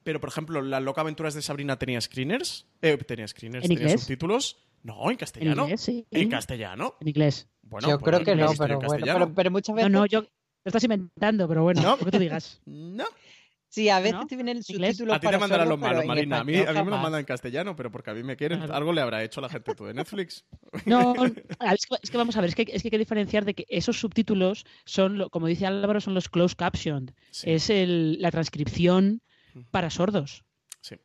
[0.05, 2.67] pero por ejemplo, Las Loca Aventuras de Sabrina tenía screeners.
[2.81, 4.01] Eh, tenía screeners, ¿En tenía inglés?
[4.03, 4.59] subtítulos.
[4.85, 5.63] No, en En castellano.
[5.65, 6.07] inglés, sí.
[6.11, 6.95] En castellano.
[7.01, 7.49] En inglés.
[7.63, 9.19] Bueno, Yo pues creo que no, en pero bueno, castellano.
[9.27, 9.91] pero, pero muchas No, veces.
[9.93, 10.29] no, yo lo
[10.65, 11.91] estás inventando, pero bueno, No.
[11.97, 12.61] lo que tú digas.
[12.67, 13.05] No.
[13.73, 14.27] Sí, a veces ¿No?
[14.27, 14.99] te vienen ¿Inglés?
[14.99, 16.41] subtítulos A ti te para mandarán los malos, Marina.
[16.41, 18.59] A mí, a mí me los mandan en castellano, pero porque a mí me quieren.
[18.59, 18.75] Claro.
[18.75, 20.45] Algo le habrá hecho la gente tú de Netflix.
[20.85, 23.47] No, es que, es que vamos a ver, es que, es que hay que diferenciar
[23.47, 27.15] de que esos subtítulos son, como dice Álvaro, son los closed captioned.
[27.31, 27.51] Sí.
[27.51, 29.23] Es el, la transcripción
[29.71, 30.45] para sordos.
[30.83, 30.97] Sí.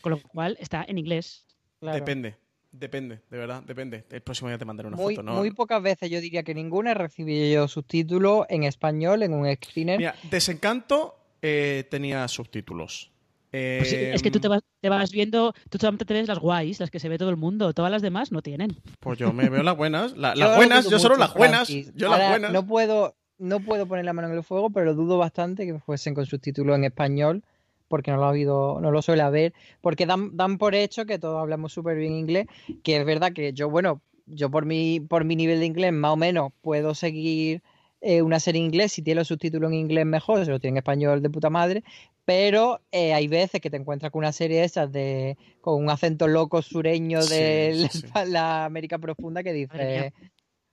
[0.00, 1.46] Con lo cual está en inglés.
[1.80, 1.98] Claro.
[1.98, 2.36] Depende,
[2.72, 4.06] depende, de verdad, depende.
[4.10, 5.34] El próximo día te mandaré una Muy, foto, ¿no?
[5.34, 9.54] muy pocas veces, yo diría que ninguna he recibido yo subtítulos en español en un
[9.54, 9.98] screener.
[9.98, 13.10] Mira, Desencanto eh, tenía subtítulos.
[13.50, 16.26] Pues sí, Eh, es que tú te vas, te vas viendo, tú solamente te ves
[16.26, 18.74] las guays, las que se ve todo el mundo, todas las demás no tienen.
[19.00, 20.16] Pues yo me veo las buenas.
[20.16, 21.68] la- las buenas, yo solo mucho, las buenas.
[21.68, 21.92] Francis.
[21.94, 22.50] Yo las buenas.
[22.52, 26.14] No puedo, no puedo poner la mano en el fuego, pero dudo bastante que fuesen
[26.14, 27.44] con subtítulos en español,
[27.86, 31.18] porque no lo ha habido, no lo suele haber, porque dan, dan por hecho que
[31.18, 32.46] todos hablamos súper bien inglés,
[32.82, 36.12] que es verdad que yo, bueno, yo por mi, por mi nivel de inglés, más
[36.12, 37.62] o menos, puedo seguir
[38.06, 40.74] eh, una serie en inglés, si tiene los subtítulos en inglés mejor, si lo tiene
[40.74, 41.82] en español de puta madre,
[42.26, 45.88] pero eh, hay veces que te encuentras con una serie de esas de, con un
[45.88, 48.06] acento loco sureño de sí, sí.
[48.14, 50.12] la, la América profunda que dice,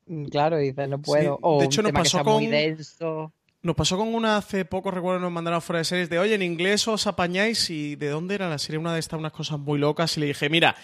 [0.08, 2.44] mm, claro, dice, no puedo, de o hecho, un nos tema que pasó sea muy
[2.46, 3.34] con- denso.
[3.64, 6.42] Nos pasó con una hace poco, recuerdo, nos mandaron fuera de series de, oye, en
[6.42, 8.80] inglés os apañáis y ¿de dónde era la serie?
[8.80, 10.76] Una de estas, unas cosas muy locas y le dije, mira,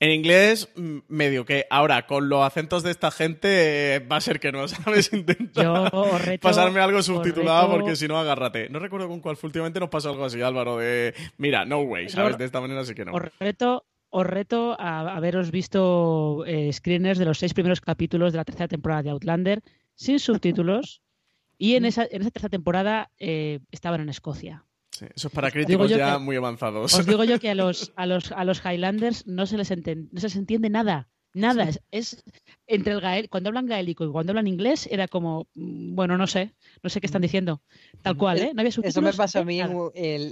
[0.00, 0.68] en inglés,
[1.08, 4.66] medio que ahora con los acentos de esta gente eh, va a ser que no,
[4.68, 5.12] ¿sabes?
[5.12, 5.84] Intenta Yo
[6.18, 8.68] reto- pasarme algo subtitulado reto- porque si no, agárrate.
[8.68, 12.08] No recuerdo con cuál fue últimamente, nos pasó algo así, Álvaro, de, mira, no way,
[12.08, 12.36] ¿sabes?
[12.38, 13.12] De esta manera sí que no.
[13.12, 18.38] Os reto, os reto a haberos visto eh, screeners de los seis primeros capítulos de
[18.38, 19.62] la tercera temporada de Outlander
[19.94, 21.02] sin subtítulos.
[21.56, 24.64] Y en esa, en esa tercera temporada eh, estaban en Escocia.
[24.96, 26.94] Sí, eso es para críticos ya que- muy avanzados.
[26.94, 30.08] Os digo yo que a los, a los, a los Highlanders no se les enten-
[30.12, 31.08] no se les entiende nada.
[31.36, 31.64] Nada.
[31.64, 32.24] Es, es
[32.68, 36.28] entre el gael, cuando hablan gaélico y cuando hablan inglés era como, mm, bueno, no
[36.28, 37.60] sé, no sé qué están diciendo.
[38.02, 38.52] Tal cual, ¿eh?
[38.54, 39.72] No había Eso me pasó a mí en-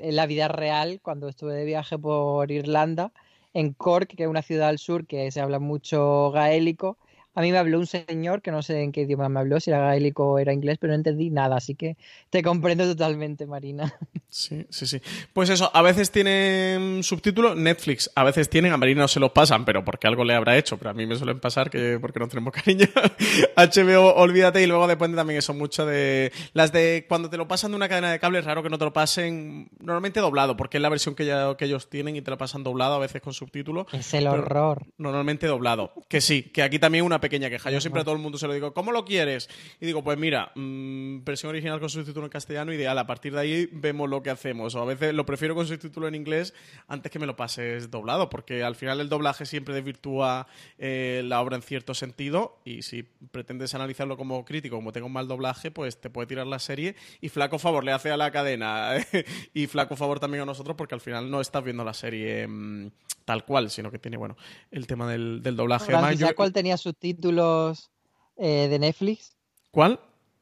[0.05, 3.13] en la vida real cuando estuve de viaje por Irlanda,
[3.53, 6.99] en Cork, que es una ciudad al sur que se habla mucho gaélico.
[7.35, 9.71] A mí me habló un señor que no sé en qué idioma me habló, si
[9.71, 11.97] era gaélico o era inglés, pero no entendí nada, así que
[12.31, 13.95] te comprendo totalmente, Marina.
[14.29, 14.99] Sí, sí, sí.
[15.35, 19.31] Pues eso, a veces tienen subtítulos, Netflix, a veces tienen, a Marina no se los
[19.33, 22.19] pasan, pero porque algo le habrá hecho, pero a mí me suelen pasar que porque
[22.19, 22.87] no tenemos cariño.
[23.57, 27.73] HBO, olvídate, y luego depende también eso mucho de las de cuando te lo pasan
[27.73, 30.79] de una cadena de cable, es raro que no te lo pasen normalmente doblado, porque
[30.79, 33.21] es la versión que, ya, que ellos tienen y te lo pasan doblado, a veces
[33.21, 33.87] con subtítulos.
[33.93, 34.87] Es el horror.
[34.97, 35.93] Normalmente doblado.
[36.09, 37.71] Que sí, que aquí también una pequeña queja.
[37.71, 39.49] Yo siempre a todo el mundo se lo digo, ¿cómo lo quieres?
[39.81, 42.99] Y digo, pues mira, mm, versión original con subtítulo en castellano, ideal.
[42.99, 44.75] A partir de ahí vemos lo que hacemos.
[44.75, 46.53] O a veces lo prefiero con subtítulo en inglés
[46.89, 50.47] antes que me lo pases doblado, porque al final el doblaje siempre desvirtúa
[50.79, 52.59] eh, la obra en cierto sentido.
[52.65, 56.47] Y si pretendes analizarlo como crítico, como tenga un mal doblaje, pues te puede tirar
[56.47, 56.97] la serie.
[57.21, 58.97] Y flaco favor le hace a la cadena.
[59.55, 62.91] y flaco favor también a nosotros, porque al final no estás viendo la serie mm,
[63.25, 64.37] tal cual, sino que tiene, bueno,
[64.73, 65.85] el tema del, del doblaje.
[65.85, 67.12] Además, Francis, yo- ¿sabes cuál tenía subtítulos
[68.37, 69.37] eh, de Netflix?
[69.71, 70.01] ¿Cuál?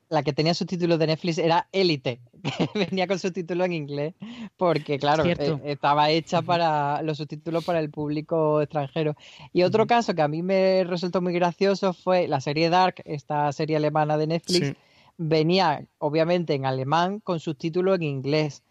[0.09, 2.21] La que tenía subtítulos de Netflix era Élite,
[2.59, 4.15] que venía con subtítulos en inglés,
[4.57, 9.15] porque claro, eh, estaba hecha para los subtítulos para el público extranjero.
[9.53, 13.53] Y otro caso que a mí me resultó muy gracioso fue la serie Dark, esta
[13.53, 14.75] serie alemana de Netflix, Sí.
[15.17, 18.65] venía obviamente en alemán con subtítulos en inglés.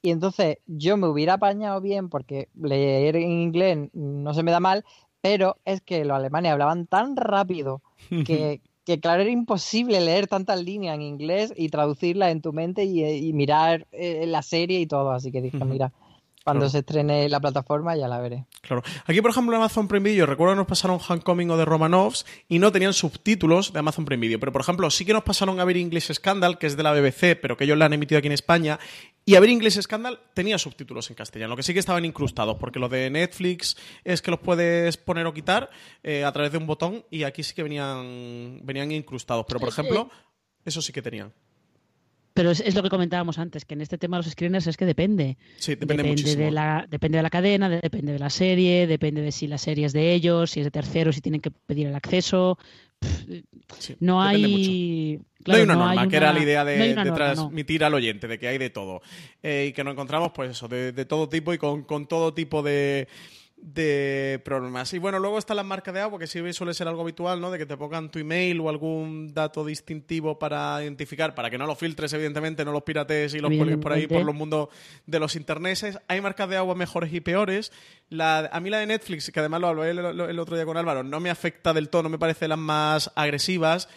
[0.00, 4.60] Y entonces yo me hubiera apañado bien porque leer en inglés no se me da
[4.60, 4.84] mal,
[5.20, 7.82] pero es que los alemanes hablaban tan rápido
[8.24, 12.84] que, que, claro, era imposible leer tantas líneas en inglés y traducirlas en tu mente
[12.84, 15.10] y, y mirar eh, la serie y todo.
[15.10, 15.92] Así que dije, mira,
[16.46, 16.70] cuando Claro.
[16.70, 18.46] se estrene la plataforma ya la veré.
[18.60, 18.84] Claro.
[19.06, 22.24] Aquí, por ejemplo, en Amazon Prime Video, recuerdo que nos pasaron Homecoming o de Romanovs
[22.48, 24.38] y no tenían subtítulos de Amazon Prime Video.
[24.38, 26.92] Pero, por ejemplo, sí que nos pasaron a ver English Scandal, que es de la
[26.92, 28.78] BBC, pero que ellos la han emitido aquí en España.
[29.24, 32.78] Y a ver English Scandal tenía subtítulos en castellano, que sí que estaban incrustados, porque
[32.78, 35.68] los de Netflix es que los puedes poner o quitar
[36.04, 39.44] eh, a través de un botón y aquí sí que venían, venían incrustados.
[39.48, 40.08] Pero, por ejemplo,
[40.64, 41.32] eso sí que tenían.
[42.36, 44.76] Pero es, es lo que comentábamos antes, que en este tema de los screeners es
[44.76, 45.38] que depende.
[45.56, 46.44] Sí, depende, muchísimo.
[46.44, 49.86] de la, depende de la cadena, depende de la serie, depende de si la serie
[49.86, 52.58] es de ellos, si es de terceros, si tienen que pedir el acceso.
[52.98, 53.24] Pff,
[53.78, 55.18] Sí, no depende hay.
[55.18, 57.14] no claro, hay una no norma, que era la idea de, no norma, no.
[57.14, 59.00] transmitir al oyente, de que hay de todo.
[59.42, 62.34] Eh, y que nos encontramos, pues eso, de, de todo tipo y con, con todo
[62.34, 63.08] tipo de,
[63.56, 64.92] de problemas.
[64.92, 67.50] Y bueno, luego están las marcas de agua, que sí suele ser algo habitual, ¿no?
[67.50, 71.66] De que te pongan tu email o algún dato distintivo para identificar, para que no
[71.66, 74.68] lo filtres, evidentemente, no los pirates y los cuelgues por ahí por los mundos
[75.06, 75.98] de los interneses.
[76.06, 77.72] Hay marcas de agua mejores y peores.
[78.10, 80.76] La, a mí la de Netflix, que además lo hablé el, el otro día con
[80.76, 83.88] Álvaro, no me afecta del todo, no me parece las más agresivas.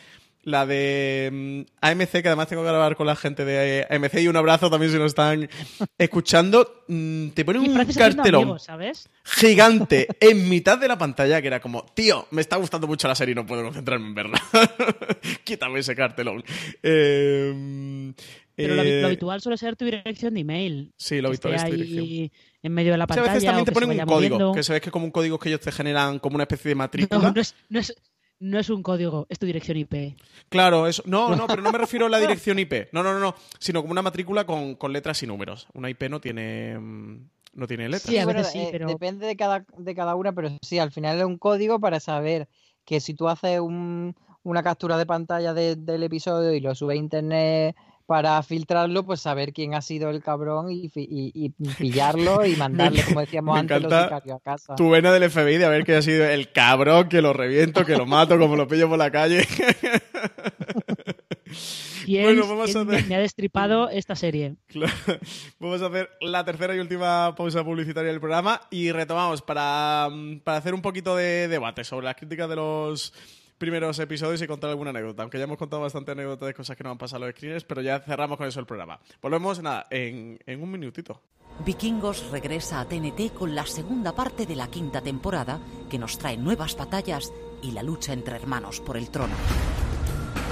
[0.43, 4.27] La de mm, AMC, que además tengo que grabar con la gente de AMC, y
[4.29, 5.49] un abrazo también si nos están
[5.97, 6.83] escuchando.
[6.87, 9.09] mm, te ponen un cartelón amigos, ¿sabes?
[9.23, 13.15] gigante en mitad de la pantalla que era como, tío, me está gustando mucho la
[13.15, 14.41] serie y no puedo concentrarme en verla.
[15.43, 16.43] Quítame ese cartelón.
[16.81, 18.13] Eh,
[18.55, 20.93] Pero lo, eh, lo habitual suele ser tu dirección de email.
[20.97, 22.31] Sí, lo habitual es tu dirección.
[22.63, 23.33] en medio de la pantalla.
[23.33, 24.53] veces también te ponen un código, moviendo.
[24.53, 26.79] que ve que como un código que ellos te generan como una especie de No,
[26.79, 27.31] matrícula.
[27.31, 27.95] no es, no, es,
[28.39, 30.15] no es un código, es tu dirección IP.
[30.49, 31.03] Claro, eso.
[31.05, 32.89] No, no, pero no me refiero a la dirección IP.
[32.93, 33.35] No, no, no, no.
[33.59, 35.67] Sino como una matrícula con, con letras y números.
[35.73, 36.77] Una IP no tiene.
[36.79, 38.03] mm, No tiene letras.
[38.03, 40.91] Sí, a veces sí, eh, pero- depende de cada, de cada una, pero sí, al
[40.91, 42.47] final es un código para saber
[42.85, 46.95] que si tú haces un- una captura de pantalla de- del episodio y lo subes
[46.95, 47.75] a internet
[48.09, 52.55] para filtrarlo, pues saber quién ha sido el cabrón y, fi- y- y pillarlo y
[52.55, 54.75] mandarle, como decíamos me antes, los a casa.
[54.75, 57.95] Tu vena del FBI de haber que ha sido el cabrón que lo reviento, que
[57.95, 59.45] lo mato, como lo pillo por la calle.
[62.05, 64.55] ¿Quién, Bueno, vamos quién a me- ha destripado esta serie?
[64.67, 64.91] Claro.
[65.59, 70.39] Vamos a hacer la tercera y última pausa publicitaria del programa y retomamos para, mm,
[70.39, 73.13] para hacer un poquito de debate sobre las críticas de los
[73.59, 75.21] primeros episodios y contar alguna anécdota.
[75.21, 77.81] Aunque ya hemos contado bastante anécdotas de cosas que nos han pasado los screeners, pero
[77.81, 78.99] ya cerramos con eso el programa.
[79.21, 81.21] Volvemos, nada, en, en un minutito.
[81.65, 86.37] Vikingos regresa a TNT con la segunda parte de la quinta temporada, que nos trae
[86.37, 89.35] nuevas batallas y la lucha entre hermanos por el trono.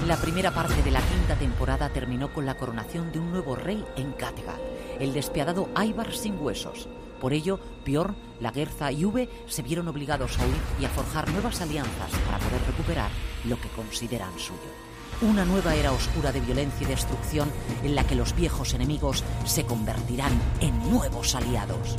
[0.05, 3.83] La primera parte de la quinta temporada terminó con la coronación de un nuevo rey
[3.95, 4.59] en Kattegat,
[4.99, 6.87] el despiadado Ivar sin huesos.
[7.19, 11.61] Por ello, Bjorn, Lagertha y Uve se vieron obligados a huir y a forjar nuevas
[11.61, 13.09] alianzas para poder recuperar
[13.45, 14.87] lo que consideran suyo.
[15.21, 17.49] Una nueva era oscura de violencia y destrucción
[17.83, 21.95] en la que los viejos enemigos se convertirán en nuevos aliados.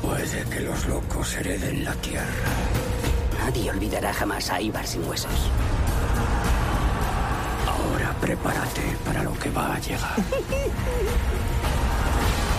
[0.00, 2.26] Puede que los locos hereden la tierra.
[3.38, 5.50] Nadie olvidará jamás a Ivar sin huesos.
[7.66, 10.16] Ahora prepárate para lo que va a llegar.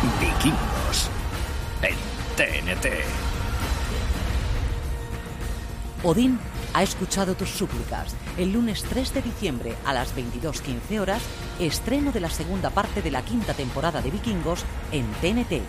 [0.01, 1.11] Vikingos
[1.83, 1.95] en
[2.35, 2.87] TNT.
[6.01, 6.39] Odín
[6.73, 8.15] ha escuchado tus súplicas.
[8.35, 11.21] El lunes 3 de diciembre a las 22.15 horas,
[11.59, 15.61] estreno de la segunda parte de la quinta temporada de Vikingos en TNT.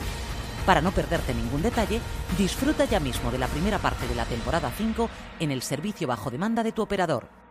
[0.64, 2.00] Para no perderte ningún detalle,
[2.38, 5.10] disfruta ya mismo de la primera parte de la temporada 5
[5.40, 7.41] en el servicio bajo demanda de tu operador.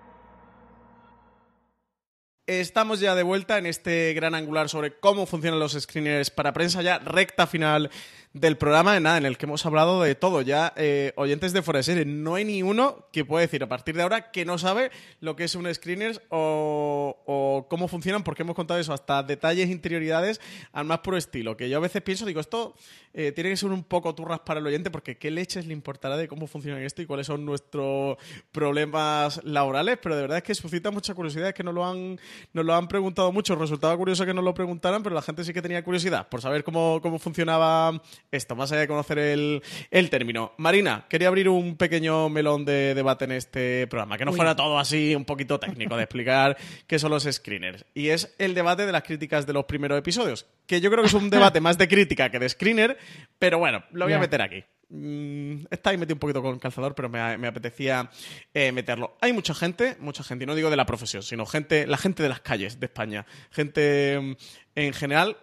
[2.47, 6.81] Estamos ya de vuelta en este gran angular sobre cómo funcionan los screeners para prensa,
[6.81, 7.91] ya recta final
[8.33, 10.41] del programa, nada, en el que hemos hablado de todo.
[10.41, 14.03] Ya, eh, oyentes de Foreserie, no hay ni uno que pueda decir a partir de
[14.03, 18.79] ahora que no sabe lo que es un screener o, cómo funcionan, porque hemos contado
[18.79, 20.39] eso, hasta detalles, interioridades,
[20.71, 21.57] al más puro estilo.
[21.57, 22.73] Que yo a veces pienso, digo, esto
[23.13, 26.15] eh, tiene que ser un poco turras para el oyente, porque qué leches le importará
[26.15, 28.17] de cómo funciona esto y cuáles son nuestros
[28.53, 32.17] problemas laborales, pero de verdad es que suscita mucha curiosidad, es que nos lo han,
[32.53, 33.55] nos lo han preguntado mucho.
[33.55, 36.63] Resultaba curioso que nos lo preguntaran, pero la gente sí que tenía curiosidad por saber
[36.63, 38.01] cómo, cómo funcionaba
[38.31, 40.53] esto, más allá de conocer el, el término.
[40.57, 44.37] Marina, quería abrir un pequeño melón de debate en este programa, que no Uy.
[44.37, 46.57] fuera todo así un poquito técnico de explicar
[46.87, 47.85] qué son los screeners.
[47.93, 51.07] Y es el debate de las críticas de los primeros episodios, que yo creo que
[51.07, 52.97] es un debate más de crítica que de screener,
[53.39, 54.63] pero bueno, lo voy a meter aquí.
[54.89, 58.09] Mm, Está ahí metido un poquito con calzador, pero me, me apetecía
[58.53, 59.17] eh, meterlo.
[59.21, 62.23] Hay mucha gente, mucha gente, y no digo de la profesión, sino gente, la gente
[62.23, 64.33] de las calles de España, gente mm,
[64.75, 65.37] en general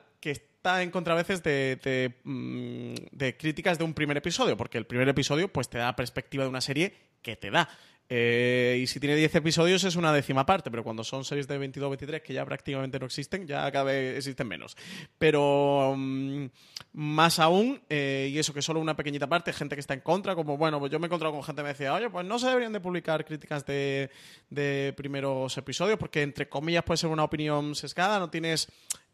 [0.83, 5.49] en contra a veces mm, de críticas de un primer episodio, porque el primer episodio
[5.49, 7.69] pues te da perspectiva de una serie que te da.
[8.11, 11.59] Eh, y si tiene 10 episodios es una décima parte, pero cuando son series de
[11.59, 14.77] 22 23 que ya prácticamente no existen, ya cada vez existen menos.
[15.19, 16.47] Pero mm,
[16.95, 20.35] más aún, eh, y eso que solo una pequeñita parte, gente que está en contra,
[20.35, 22.39] como bueno, pues yo me he encontrado con gente que me decía, oye, pues no
[22.39, 27.75] se deberían de publicar críticas de primeros episodios, porque entre comillas puede ser una opinión
[27.75, 28.69] sesgada, no tienes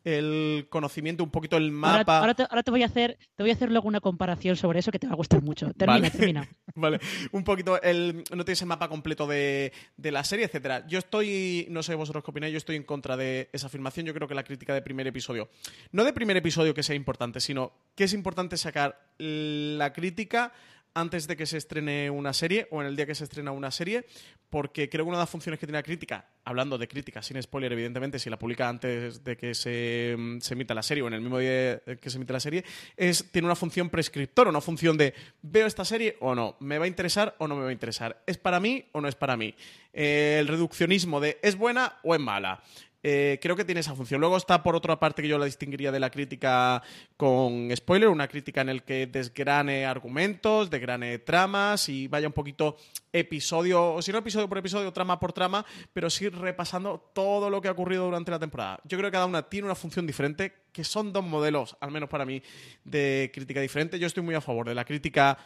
[0.05, 2.19] el conocimiento, un poquito el Ahora, mapa.
[2.19, 4.79] ahora te, ahora te voy a hacer, te voy a hacer luego una comparación sobre
[4.81, 5.73] eso que te va a gustar mucho.
[5.73, 6.11] Termina, Vale.
[6.11, 6.49] termina.
[6.75, 7.01] Vale,
[7.33, 10.87] un poquito, el, no tienes el mapa completo de, de la serie, etcétera.
[10.87, 14.05] Yo estoy, no sé vosotros qué opináis, yo estoy en contra de esa afirmación.
[14.07, 15.49] Yo creo que la crítica de primer episodio,
[15.93, 20.53] no de primer episodio que sea importante, sino que es importante sacar la crítica
[20.95, 23.71] antes de que se estrene una serie o en el día que se estrena una
[23.71, 24.07] serie,
[24.49, 27.43] porque creo que una de las funciones que tiene la crítica, hablando de crítica, sin
[27.43, 31.09] spoiler, evidentemente, si la publica antes de que se, mm, se emita la serie o
[31.09, 32.65] en el mismo día que se emite la serie,
[32.97, 36.85] es tiene una función prescriptora, una función de veo esta serie o no, me va
[36.85, 39.37] a interesar o no me va a interesar, es para mí o no es para
[39.37, 39.55] mí.
[39.93, 42.63] Eh, el reduccionismo de es buena o es mala.
[43.07, 44.19] Eh, creo que tiene esa función.
[44.19, 46.83] Luego está por otra parte que yo la distinguiría de la crítica
[47.19, 52.79] con spoiler, una crítica en el que desgrane argumentos, desgrane tramas y vaya un poquito
[53.13, 57.61] episodio, o si no episodio por episodio, trama por trama, pero sí repasando todo lo
[57.61, 58.81] que ha ocurrido durante la temporada.
[58.85, 62.09] Yo creo que cada una tiene una función diferente, que son dos modelos, al menos
[62.09, 62.43] para mí,
[62.85, 63.99] de crítica diferente.
[63.99, 65.37] Yo estoy muy a favor de la crítica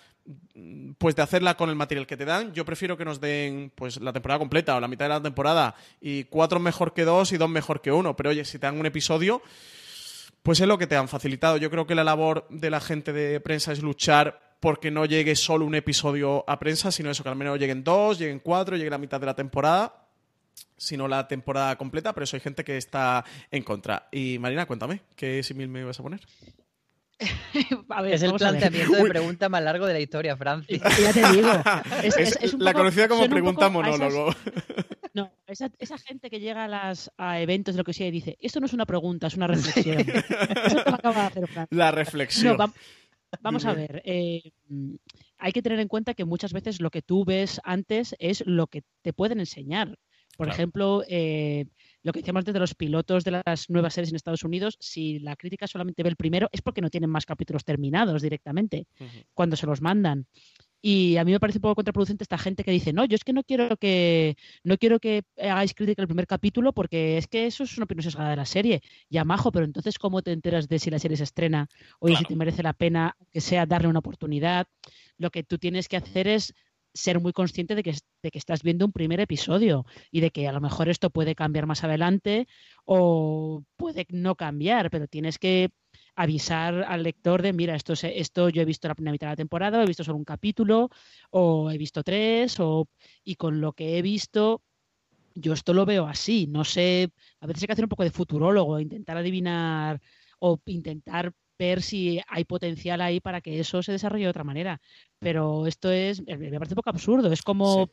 [0.98, 2.52] pues de hacerla con el material que te dan.
[2.52, 5.74] Yo prefiero que nos den pues la temporada completa o la mitad de la temporada
[6.00, 8.16] y cuatro mejor que dos y dos mejor que uno.
[8.16, 9.42] Pero oye, si te dan un episodio,
[10.42, 11.56] pues es lo que te han facilitado.
[11.56, 15.36] Yo creo que la labor de la gente de prensa es luchar porque no llegue
[15.36, 18.90] solo un episodio a prensa, sino eso, que al menos lleguen dos, lleguen cuatro, llegue
[18.90, 20.08] la mitad de la temporada,
[20.76, 24.08] sino la temporada completa, pero eso hay gente que está en contra.
[24.10, 26.20] Y Marina, cuéntame, ¿qué símil me vas a poner?
[27.88, 30.80] A ver, Es el planteamiento de pregunta más largo de la historia, Francis.
[31.02, 31.50] Ya te digo.
[32.02, 34.34] Es, Es es- es un la poco- conocida como pregunta esas- monólogo.
[35.14, 38.12] No, esa, esa gente que llega a, las, a eventos de lo que sea y
[38.12, 39.98] dice, esto no es una pregunta, es una reflexión.
[40.00, 40.12] Eso
[40.66, 41.66] es lo que acaba de hacer Fran.
[41.70, 42.56] La reflexión.
[42.56, 42.72] No,
[43.40, 44.00] vamos a ver.
[44.04, 44.52] eh,
[45.38, 48.68] hay que tener en cuenta que muchas veces lo que tú ves antes es lo
[48.68, 49.98] que te pueden enseñar.
[50.36, 50.52] Por Claro.
[50.52, 51.66] ejemplo, eh,
[52.02, 55.18] lo que decíamos antes de los pilotos de las nuevas series en Estados Unidos, si
[55.18, 58.86] la crítica solamente ve el primero es porque no tienen más capítulos terminados directamente
[59.34, 60.26] cuando se los mandan.
[60.80, 63.24] Y a mí me parece un poco contraproducente esta gente que dice, no, yo es
[63.24, 67.46] que no quiero que no quiero que hagáis crítica del primer capítulo porque es que
[67.46, 68.80] eso es una opinión sesgada de la serie.
[69.10, 71.68] Ya majo, pero entonces ¿cómo te enteras de si la serie se estrena
[71.98, 74.68] o si te merece la pena que sea darle una oportunidad?
[75.16, 76.54] Lo que tú tienes que hacer es
[76.94, 80.48] ser muy consciente de que, de que estás viendo un primer episodio y de que
[80.48, 82.48] a lo mejor esto puede cambiar más adelante
[82.84, 85.70] o puede no cambiar, pero tienes que
[86.16, 89.36] avisar al lector de, mira, esto, esto yo he visto la primera mitad de la
[89.36, 90.90] temporada, he visto solo un capítulo,
[91.30, 92.88] o he visto tres, o,
[93.22, 94.62] y con lo que he visto,
[95.34, 96.46] yo esto lo veo así.
[96.48, 100.00] No sé, a veces hay que hacer un poco de futurólogo, intentar adivinar
[100.40, 104.80] o intentar ver si hay potencial ahí para que eso se desarrolle de otra manera.
[105.18, 107.32] Pero esto es, me parece un poco absurdo.
[107.32, 107.90] Es como,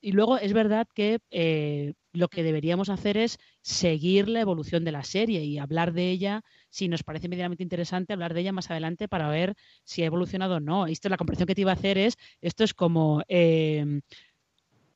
[0.00, 4.92] y luego es verdad que eh, lo que deberíamos hacer es seguir la evolución de
[4.92, 8.70] la serie y hablar de ella, si nos parece medianamente interesante, hablar de ella más
[8.70, 9.54] adelante para ver
[9.84, 10.86] si ha evolucionado o no.
[10.86, 14.00] Esto, la comparación que te iba a hacer es, esto es como eh,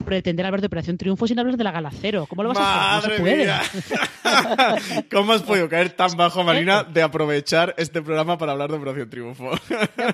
[0.05, 2.27] pretender hablar de Operación Triunfo sin hablar de la Gala Cero.
[2.29, 3.11] ¿Cómo lo vas a hacer?
[3.11, 3.45] No se puede.
[3.45, 3.63] Mía.
[5.11, 9.11] ¿Cómo has podido caer tan bajo, Marina, de aprovechar este programa para hablar de Operación
[9.11, 9.51] Triunfo?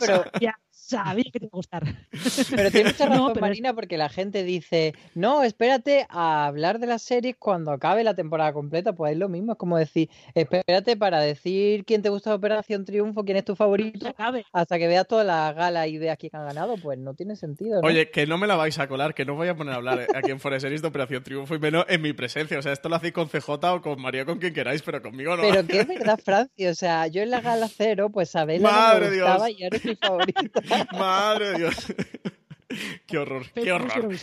[0.01, 1.85] pero ya, sabía que te iba a gustar.
[2.57, 6.99] Pero tienes mucha razón, Marina, porque la gente dice, no, espérate a hablar de la
[6.99, 8.93] serie cuando acabe la temporada completa.
[8.95, 12.85] Pues es lo mismo, es como decir, espérate para decir quién te gusta de Operación
[12.85, 14.15] Triunfo, quién es tu favorito,
[14.53, 17.81] hasta que veas toda la gala y veas quién ha ganado, pues no tiene sentido.
[17.83, 20.07] Oye, que no me la vais a colar, que no voy a poner a hablar
[20.15, 22.59] aquí en Foreseries de Operación Triunfo y menos en mi presencia.
[22.59, 25.37] O sea, esto lo hacéis con CJ o con María, con quien queráis, pero conmigo
[25.37, 25.43] no.
[25.43, 26.71] Pero que es verdad, Francia.
[26.71, 29.51] O sea, yo en la gala cero, pues Madre no me Dios.
[29.59, 30.76] y eres mi favorita.
[30.93, 31.75] Madre de Dios.
[33.07, 34.17] qué horror, qué horror.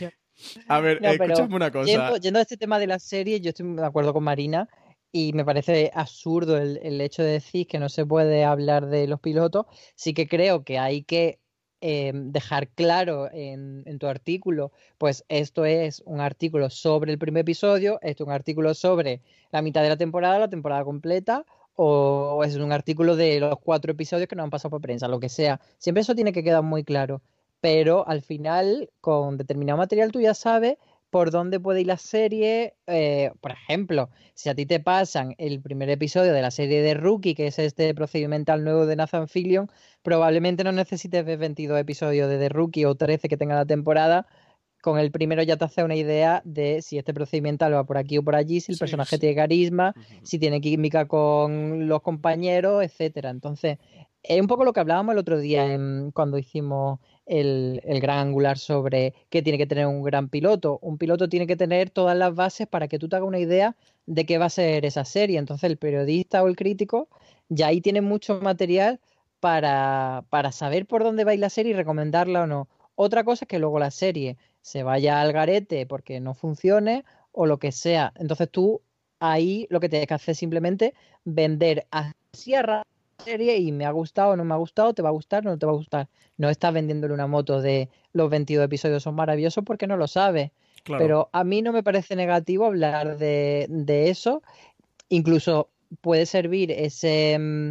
[0.68, 1.86] A ver, eh, escúchame una cosa.
[1.86, 4.68] Yendo, yendo, a este tema de la serie, yo estoy de acuerdo con Marina
[5.12, 9.08] y me parece absurdo el, el, hecho de decir que no se puede hablar de
[9.08, 9.66] los pilotos.
[9.96, 11.40] Sí que creo que hay que
[11.86, 17.42] eh, dejar claro en, en, tu artículo, pues esto es un artículo sobre el primer
[17.42, 19.22] episodio, esto es un artículo sobre
[19.52, 23.92] la mitad de la temporada, la temporada completa, o es un artículo de los cuatro
[23.92, 25.60] episodios que nos han pasado por prensa, lo que sea.
[25.78, 27.22] Siempre eso tiene que quedar muy claro.
[27.62, 30.78] Pero al final, con determinado material, tú ya sabes
[31.14, 32.74] por dónde puede ir la serie.
[32.88, 36.96] Eh, por ejemplo, si a ti te pasan el primer episodio de la serie de
[36.96, 39.70] Rookie, que es este procedimental nuevo de Nathan Fillion,
[40.02, 44.26] probablemente no necesites ver 22 episodios de The Rookie o 13 que tenga la temporada,
[44.84, 48.18] con el primero ya te hace una idea de si este procedimental va por aquí
[48.20, 49.20] o por allí, si el Sí, personaje sí.
[49.22, 53.30] tiene carisma, si tiene química con los compañeros, etcétera.
[53.32, 53.78] Entonces,
[54.22, 58.20] es un poco lo que hablábamos el otro día en- cuando hicimos el, el gran
[58.28, 60.80] angular sobre qué tiene que tener un gran piloto.
[60.82, 63.76] Un piloto tiene que tener todas las bases para que tú te hagas una idea
[64.06, 65.40] de qué va a ser esa serie.
[65.40, 67.08] Entonces, el periodista o el crítico
[67.50, 69.00] ya ahí tiene mucho material
[69.40, 72.68] para, para saber por dónde va a ir la serie y recomendarla o no.
[72.96, 77.46] Otra cosa es que luego la serie se vaya al garete porque no funcione o
[77.46, 78.12] lo que sea.
[78.16, 78.82] Entonces tú
[79.20, 80.96] ahí lo que tienes que hacer es simplemente
[81.26, 82.14] vender a
[82.62, 82.84] ra-
[83.24, 85.66] serie y me ha gustado, no me ha gustado, te va a gustar, no te
[85.66, 86.10] va a gustar.
[86.38, 90.52] No estás vendiéndole una moto de los 22 episodios son maravillosos porque no lo sabes.
[90.84, 91.04] Claro.
[91.04, 94.42] Pero a mí no me parece negativo hablar de, de eso.
[95.10, 95.70] Incluso
[96.02, 97.70] puede servir ese, mm,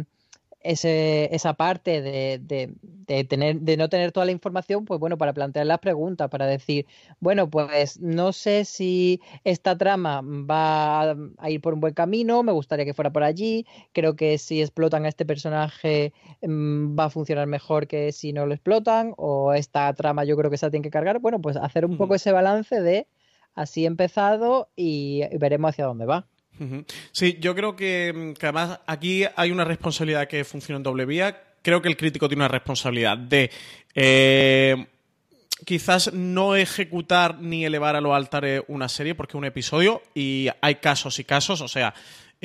[0.63, 5.17] ese, esa parte de, de, de tener, de no tener toda la información, pues bueno,
[5.17, 6.87] para plantear las preguntas, para decir,
[7.19, 12.51] bueno, pues no sé si esta trama va a ir por un buen camino, me
[12.53, 17.09] gustaría que fuera por allí, creo que si explotan a este personaje mm, va a
[17.09, 20.71] funcionar mejor que si no lo explotan, o esta trama yo creo que se la
[20.71, 23.07] tiene que cargar, bueno, pues hacer un poco ese balance de
[23.53, 26.27] así empezado y, y veremos hacia dónde va.
[27.11, 31.05] Sí, yo creo que, mm, que además aquí hay una responsabilidad que funciona en doble
[31.05, 31.41] vía.
[31.61, 33.49] Creo que el crítico tiene una responsabilidad de
[33.95, 34.85] eh,
[35.65, 40.49] quizás no ejecutar ni elevar a los altares una serie porque es un episodio y
[40.61, 41.93] hay casos y casos, o sea,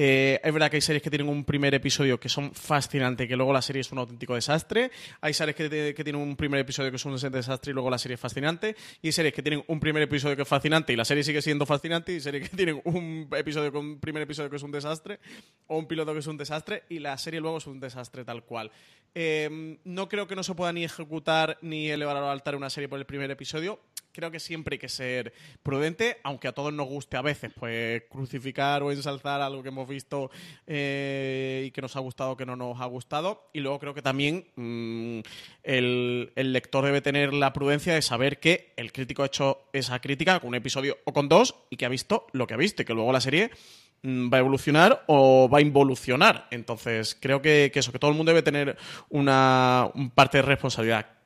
[0.00, 3.34] eh, es verdad que hay series que tienen un primer episodio que son fascinantes que
[3.34, 4.92] luego la serie es un auténtico desastre.
[5.20, 8.14] Hay series que tienen un primer episodio que es un desastre y luego la serie
[8.14, 8.76] es fascinante.
[9.02, 11.42] Y hay series que tienen un primer episodio que es fascinante y la serie sigue
[11.42, 12.12] siendo fascinante.
[12.12, 15.18] Y series que tienen un episodio con un primer episodio que es un desastre
[15.66, 18.44] o un piloto que es un desastre y la serie luego es un desastre tal
[18.44, 18.70] cual.
[19.16, 22.88] Eh, no creo que no se pueda ni ejecutar ni elevar al altar una serie
[22.88, 23.80] por el primer episodio.
[24.19, 25.32] Creo que siempre hay que ser
[25.62, 29.89] prudente, aunque a todos nos guste a veces, pues crucificar o ensalzar algo que hemos
[29.89, 30.32] visto
[30.66, 33.49] eh, y que nos ha gustado o que no nos ha gustado.
[33.53, 35.20] Y luego creo que también mm,
[35.62, 40.40] el, lector debe tener la prudencia de saber que el crítico ha hecho esa crítica
[40.40, 42.86] con un episodio o con dos y que ha visto lo que ha visto y
[42.86, 43.53] que luego la serie
[44.03, 46.49] mm, va a evolucionar o va a involucionar.
[46.51, 48.77] Entonces, creo que, eso, que todo el mundo debe tener
[49.11, 51.18] una un parte de responsabilidad.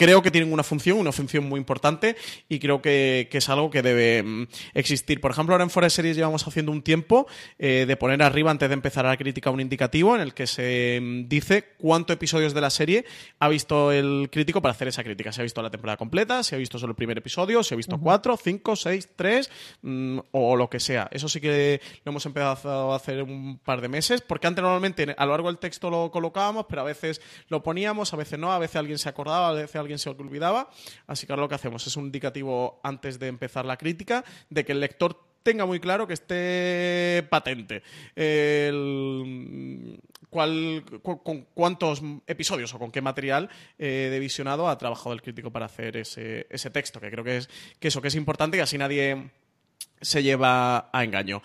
[0.00, 2.16] Creo que tienen una función, una función muy importante
[2.48, 5.20] y creo que, que es algo que debe mm, existir.
[5.20, 7.26] Por ejemplo, ahora en Forest Series llevamos haciendo un tiempo
[7.58, 11.00] eh, de poner arriba antes de empezar la crítica un indicativo en el que se
[11.02, 13.04] mm, dice cuántos episodios de la serie
[13.40, 15.32] ha visto el crítico para hacer esa crítica.
[15.32, 17.76] Si ha visto la temporada completa, si ha visto solo el primer episodio, si ha
[17.76, 19.50] visto cuatro, cinco, seis, tres
[19.82, 21.08] mm, o lo que sea.
[21.10, 25.14] Eso sí que lo hemos empezado a hacer un par de meses porque antes normalmente
[25.14, 28.50] a lo largo del texto lo colocábamos, pero a veces lo poníamos, a veces no,
[28.50, 30.70] a veces alguien se acordaba, a veces alguien se olvidaba.
[31.06, 34.64] Así que ahora lo que hacemos es un indicativo antes de empezar la crítica de
[34.64, 37.82] que el lector tenga muy claro que esté patente
[40.28, 43.48] cuál, cu- con cuántos episodios o con qué material
[43.78, 47.38] eh, de visionado ha trabajado el crítico para hacer ese, ese texto, que creo que
[47.38, 47.48] es
[47.78, 49.30] que eso que es importante y así nadie
[50.00, 51.42] se lleva a engaño.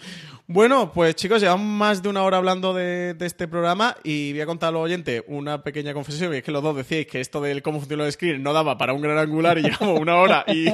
[0.47, 4.41] Bueno, pues chicos, llevamos más de una hora hablando de, de este programa y voy
[4.41, 7.41] a contar al oyente una pequeña confesión, y es que los dos decíais que esto
[7.41, 10.45] del cómo funciona el screen no daba para un gran angular y llevamos una hora
[10.47, 10.67] y,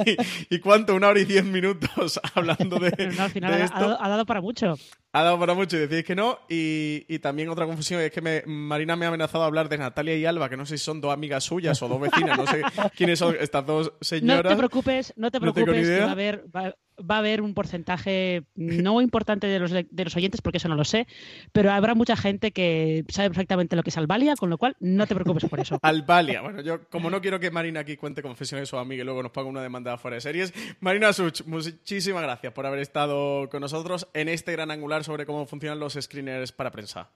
[0.54, 3.76] y cuánto, una hora y diez minutos hablando de, Pero no, al final de esto.
[3.98, 4.74] ha- ha dado para mucho.
[5.14, 6.38] Ha dado para mucho y decís que no.
[6.50, 9.78] Y, y también otra confusión es que me- Marina me ha amenazado a hablar de
[9.78, 12.46] Natalia y Alba, que no sé si son dos amigas suyas o dos vecinas, no
[12.46, 12.60] sé
[12.94, 14.52] quiénes son estas dos No señoras.
[14.52, 17.54] te preocupes, no te No preocupes, que va a haber, va, va a haber un
[17.54, 21.06] porcentaje no importante de los, de los oyentes, porque eso no lo sé,
[21.52, 25.06] pero habrá mucha gente que sabe perfectamente lo que es Albalia, con lo cual no
[25.06, 25.78] te preocupes por eso.
[25.82, 26.42] Albalia.
[26.42, 29.22] Bueno, yo como no quiero que Marina aquí cuente confesiones de su amiga y luego
[29.22, 33.60] nos pague una demanda fuera de series, Marina Such, muchísimas gracias por haber estado con
[33.60, 37.10] nosotros en este gran angular sobre cómo funcionan los screeners para prensa.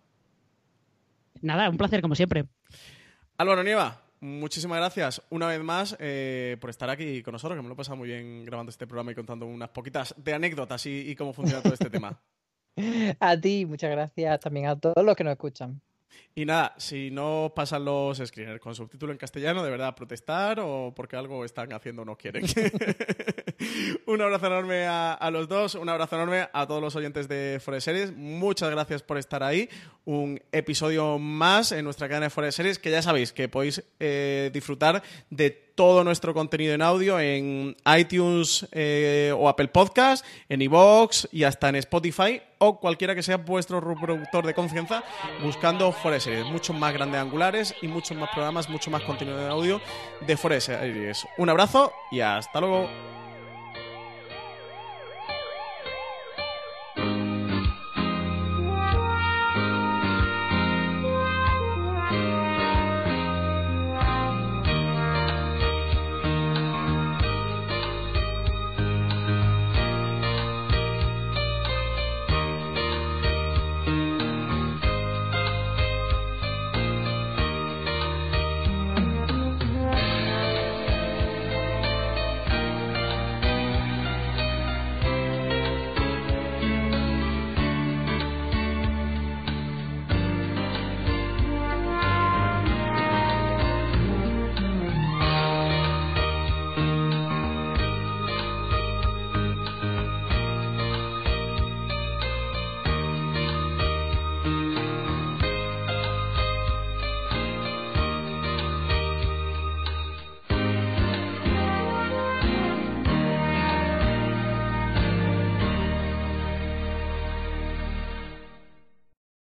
[1.43, 2.47] Nada, un placer como siempre.
[3.39, 7.69] Álvaro Nieva, muchísimas gracias una vez más eh, por estar aquí con nosotros, que me
[7.69, 11.11] lo he pasado muy bien grabando este programa y contando unas poquitas de anécdotas y,
[11.11, 12.21] y cómo funciona todo este tema.
[13.21, 15.81] A ti, muchas gracias también a todos los que nos escuchan.
[16.35, 20.93] Y nada, si no pasan los screeners con subtítulo en castellano, de verdad protestar o
[20.95, 22.45] porque algo están haciendo o no quieren.
[24.07, 27.59] un abrazo enorme a, a los dos, un abrazo enorme a todos los oyentes de
[27.63, 28.15] Forest Series.
[28.15, 29.69] Muchas gracias por estar ahí.
[30.05, 34.51] Un episodio más en nuestra cadena de Forest Series, que ya sabéis que podéis eh,
[34.53, 41.29] disfrutar de todo nuestro contenido en audio en iTunes eh, o Apple Podcast, en iVoox
[41.31, 45.05] y hasta en Spotify o cualquiera que sea vuestro reproductor de confianza
[45.43, 46.29] buscando Forest.
[46.51, 49.81] Muchos más grandes angulares y muchos más programas, mucho más contenido de audio
[50.27, 50.71] de Forest.
[51.39, 53.16] Un abrazo y hasta luego.